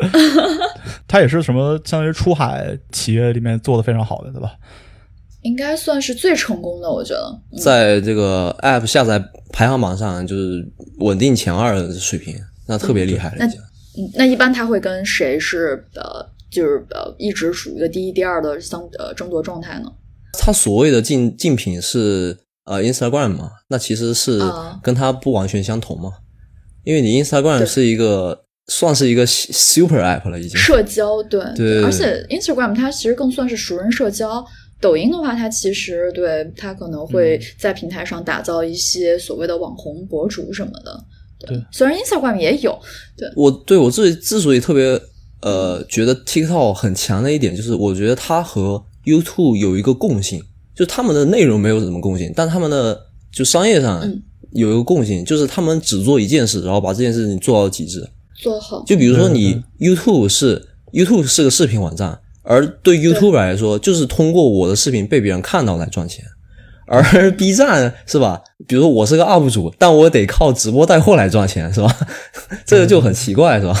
[1.06, 4.54] 它也是什么相当于出海企业里面做的非常好的，对吧？
[5.42, 7.38] 应该算是最成功的，我觉得。
[7.52, 10.66] 嗯在这个 App 下载排行榜上，就是
[11.00, 12.34] 稳定前二的水平，
[12.66, 13.60] 那特别厉害了已经。
[13.98, 19.92] 嗯，那一般他会跟谁是呃，就是呃，一直处于一个第一、第二的相呃争夺状态呢？
[20.32, 22.34] 它所谓的竞竞品是
[22.64, 26.12] 呃 Instagram 嘛，那其实是啊跟它不完全相同嘛，
[26.84, 30.56] 因为你 Instagram 是一个算是一个 super app 了已经。
[30.58, 34.44] 社交，对对而且 Instagram 它其实更算是熟人社交。
[34.80, 41.04] 抖音的话，它其实对它可能会在平台上打造一些所谓的网红博主什么的。
[41.38, 42.76] 对，虽然 Instagram 也有，
[43.16, 45.00] 对我对我自己之所以特别
[45.42, 50.42] 呃觉得 TikTok 很强的一点，就是我觉得它和 YouTube 有一个共性，
[50.74, 52.98] 就他们的内容没有什么共性，但他们的
[53.32, 58.06] 就商业上嗯有一个共性，就是他们只做一件事，然后把这件事情做到极致。
[58.40, 58.82] 做好。
[58.86, 66.24] 就比如说你 YouTube 是 YouTube 是个视频网站，而对 YouTuber 来说，就是通过我的视频被别人看到来赚钱。
[66.86, 68.42] 而 B 站是吧？
[68.66, 71.96] 比如说我是个 UP 主，但我得靠直播带货来赚钱，是吧？
[72.66, 73.74] 这个就很奇怪，是吧？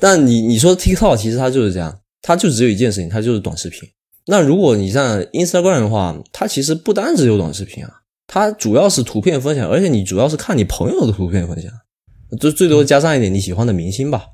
[0.00, 3.86] 但你你说 TikTok 其实它就是这样，它就只有一件事情，它就是短视频。
[4.26, 7.90] 那如果你像 Instagram 的话，它其实不单只有短视频啊，
[8.26, 11.70] 它主要是图片分享，而且你主要是看你朋友的图片分享，
[12.40, 14.24] 就最多加上一点你喜欢的明星吧。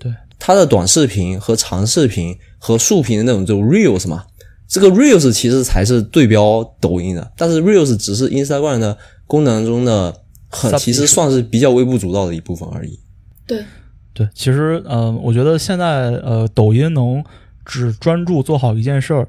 [0.00, 4.24] 对，它的短视频和长视频和竖屏的那种就 Reels 嘛，
[4.68, 10.14] 这个 Reels 其实才是对标抖音的，但是 Reels 只是 Instagram 的功能中的
[10.50, 12.98] 很其实算是比较微不足道的一部分而已。
[13.46, 13.64] 对，
[14.12, 17.24] 对，其实呃，我觉得现在呃，抖音能
[17.66, 19.28] 只专注做好一件事儿，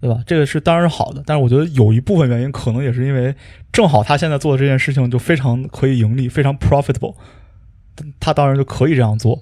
[0.00, 0.22] 对吧？
[0.26, 3.34] 这个是当然是好的，但是我觉得有一部分原因可能也是因为
[3.72, 7.14] 正好他现在做的这件事情就非常可以盈利，非常 profitable，
[8.20, 9.40] 他当然就可以这样做。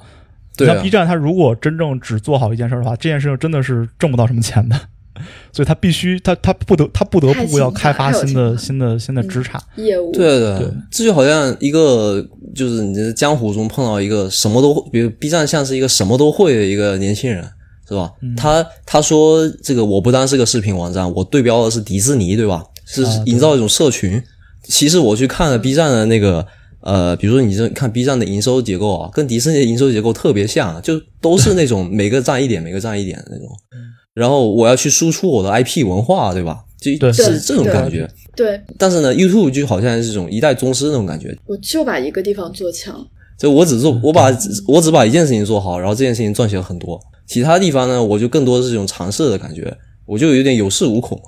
[0.56, 4.78] 对啊像 B 站，他如果真正只做好一件事儿的话，这件事情真的是挣不到什么钱的。
[5.52, 9.58] 所以他必须他他不得他不得不要开发新的新的新的枝杈。
[9.74, 12.24] 业务对对对这就好像一个
[12.54, 17.44] 就是你在江湖中碰到一个什么都，比如 B 站像是一个什么都会的一个年轻人，
[17.88, 18.12] 是吧？
[18.36, 22.62] 他他说这个我不单是个视频网站，我对标的是迪士尼，对吧？
[22.84, 24.22] 是营造一种社群。
[24.64, 26.46] 其实我去看了 B 站的那个。
[26.80, 33.48] 呃，比如说你这看 B 站的营收结构啊，跟迪士尼的营收结构特别像，就都是那种每个占一点，每个占一点的那种。
[34.14, 36.60] 然后我要去输出我的 IP 文化，对吧？
[36.80, 38.08] 就对是这种感觉。
[38.36, 43.04] 对，但是呢，YouTube 就好像是这种一代宗师那种感觉，我就把一个地方做强。
[43.36, 44.30] 就我只做，我把
[44.68, 46.98] 我只把一件事情做好，然后这件事情赚钱很多。
[47.28, 49.76] 其他地方呢，我就更多是这种尝试的感觉，
[50.06, 51.20] 我就有点有恃无恐。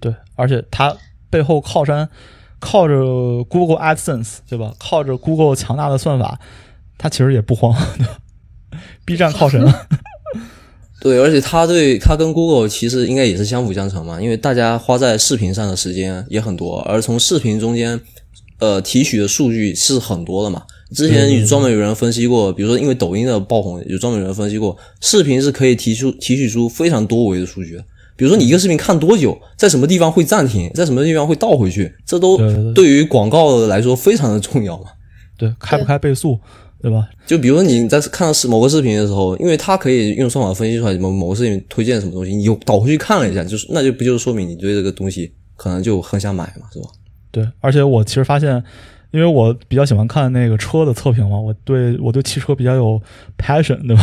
[0.00, 0.96] 对，而且它
[1.28, 2.08] 背后靠山，
[2.60, 2.94] 靠着
[3.44, 4.72] Google AdSense，对吧？
[4.78, 6.38] 靠着 Google 强大的算法，
[6.96, 7.74] 它其实也不慌。
[9.04, 9.60] B 站靠神，
[11.00, 18.00] 对，而且它对它跟 Google 其实应该也是相辅相成嘛，因为大家花在视频上的时间也很多，而从视频中间，
[18.58, 20.62] 呃，提取的数据是很多的嘛。
[20.90, 27.84] 之前有专门有人分析过，比如说因为抖音的爆红，有专门有人分析过，视频是可以提出提取出非常多维的数据的。
[28.16, 32.38] 比如说你一个视频看多久，在什么地方会暂停，在什么地方会倒回去，这都
[32.72, 34.84] 对于广告来说非常的重要嘛。
[35.36, 36.38] 对，开不开倍速，
[36.80, 37.06] 对吧？
[37.26, 46.88] 就比如说你在看到某个视频的时候，因为它可以用算法分析出来某某个视频推荐什么东西，你又倒回去看了一下，就是那就不就是说明你对这个东西可能就很想买嘛，是吧？
[47.30, 48.64] 对，而且我其实发现，
[49.10, 53.00] 因为我比较喜欢看那个车的测评嘛，我对我对汽车比较有
[53.38, 54.02] passion，对吧？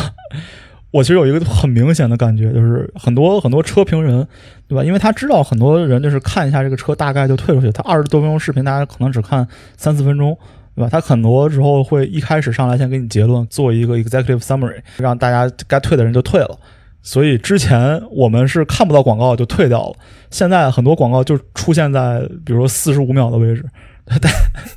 [0.91, 4.27] 我其实有一个很明显的感觉，就是很多很多车评人，
[4.67, 4.83] 对吧？
[4.83, 10.37] 因为他知道很多人就是看一下这个车大概就退出去，他二十多分钟视频，大家可能只看三四分钟，
[10.75, 10.89] 对吧？
[10.91, 16.59] 他很多时候会一开始上来先给你结论，做一个 executive summary，让大家该退的人就退了。
[17.01, 19.95] 所以之前我们是看不到广告就退掉了，
[20.29, 23.65] 现在很多广告就出现在比如说四十五秒的位置，
[24.21, 24.31] 但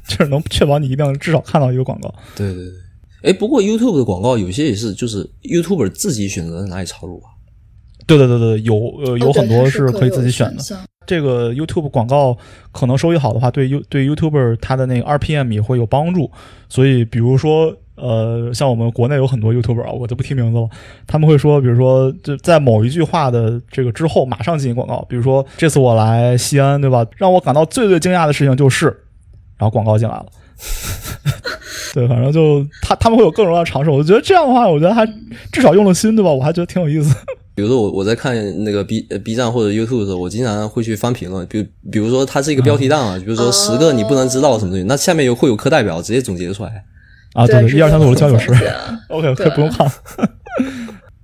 [0.06, 2.14] 就是能确保你一定至少看到一个广告。
[2.34, 2.72] 对对对。
[3.22, 7.34] 哎，不过 YouTube 的广告有些也是，就是 YouTuber 自己选择在哪里插入啊。
[8.06, 8.74] 对对对对，有
[9.04, 10.62] 呃有很多是可以自己选的。
[11.06, 12.36] 这个 YouTube 广告
[12.72, 16.30] 可能收益好的话，对 You 对 YouTuber 它的那个 RPM 也会有帮助。
[16.68, 20.68] 所以比如说呃，像我们国内有很多 YouTuber 啊，我就不提名字了，
[21.06, 27.04] 他们会说，比如说就在某一句话的这个之后马上进行广告，比如说这次我来西安，对吧？
[27.16, 28.96] 让我感到最最惊讶的事情就是，
[29.58, 30.26] 然后广告进来了。
[31.94, 35.06] 对，反正就他他们会有各种各样的尝试，我觉得这样的话，我觉得还
[35.50, 36.30] 至少用了心，对吧？
[36.30, 37.14] 我还觉得挺有意思。
[37.56, 46.84] 比如说我我在看那个 B 呃 B 站或者 YouTube 的时候，我经常会去翻评论，比如比如说它是一个标题党啊，比如说十个你不能知道什么东西，那下面有会有课代表直接总结出来。
[47.32, 48.50] 啊，对对，是一二三四五六七八九十
[49.08, 49.92] ，OK OK，对不用看了。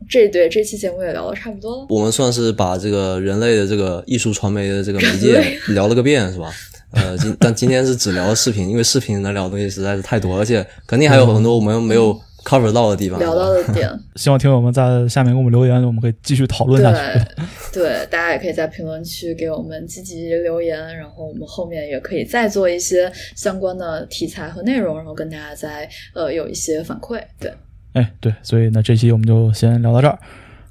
[0.08, 1.86] 这对这期节目也聊的差不多了。
[1.88, 6.50] 我们算是把这个人类的这个艺术传媒的这个媒介聊了个遍，是吧？
[6.92, 13.18] 呃，今但今天是只聊视频，因为视频能聊的东西实在是太多，而且肯定还有很多我们没有 cover 到的地方。
[13.18, 17.24] 聊到的点， 希望听友们在下面给我们留言，我们可以继续讨论下去。
[17.72, 27.18] 对对，大家也可以在评论区给我们积极留言，然后我们后面也可以再做一些相关的题材和内容，然后跟大家再呃有一些反馈。
[27.40, 27.50] 对，
[27.94, 30.18] 哎，对，所以呢，这期我们就先聊到这儿，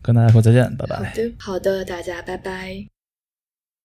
[0.03, 1.03] 跟大家说再见，拜拜好。
[1.03, 3.00] 的，好的，大家拜拜。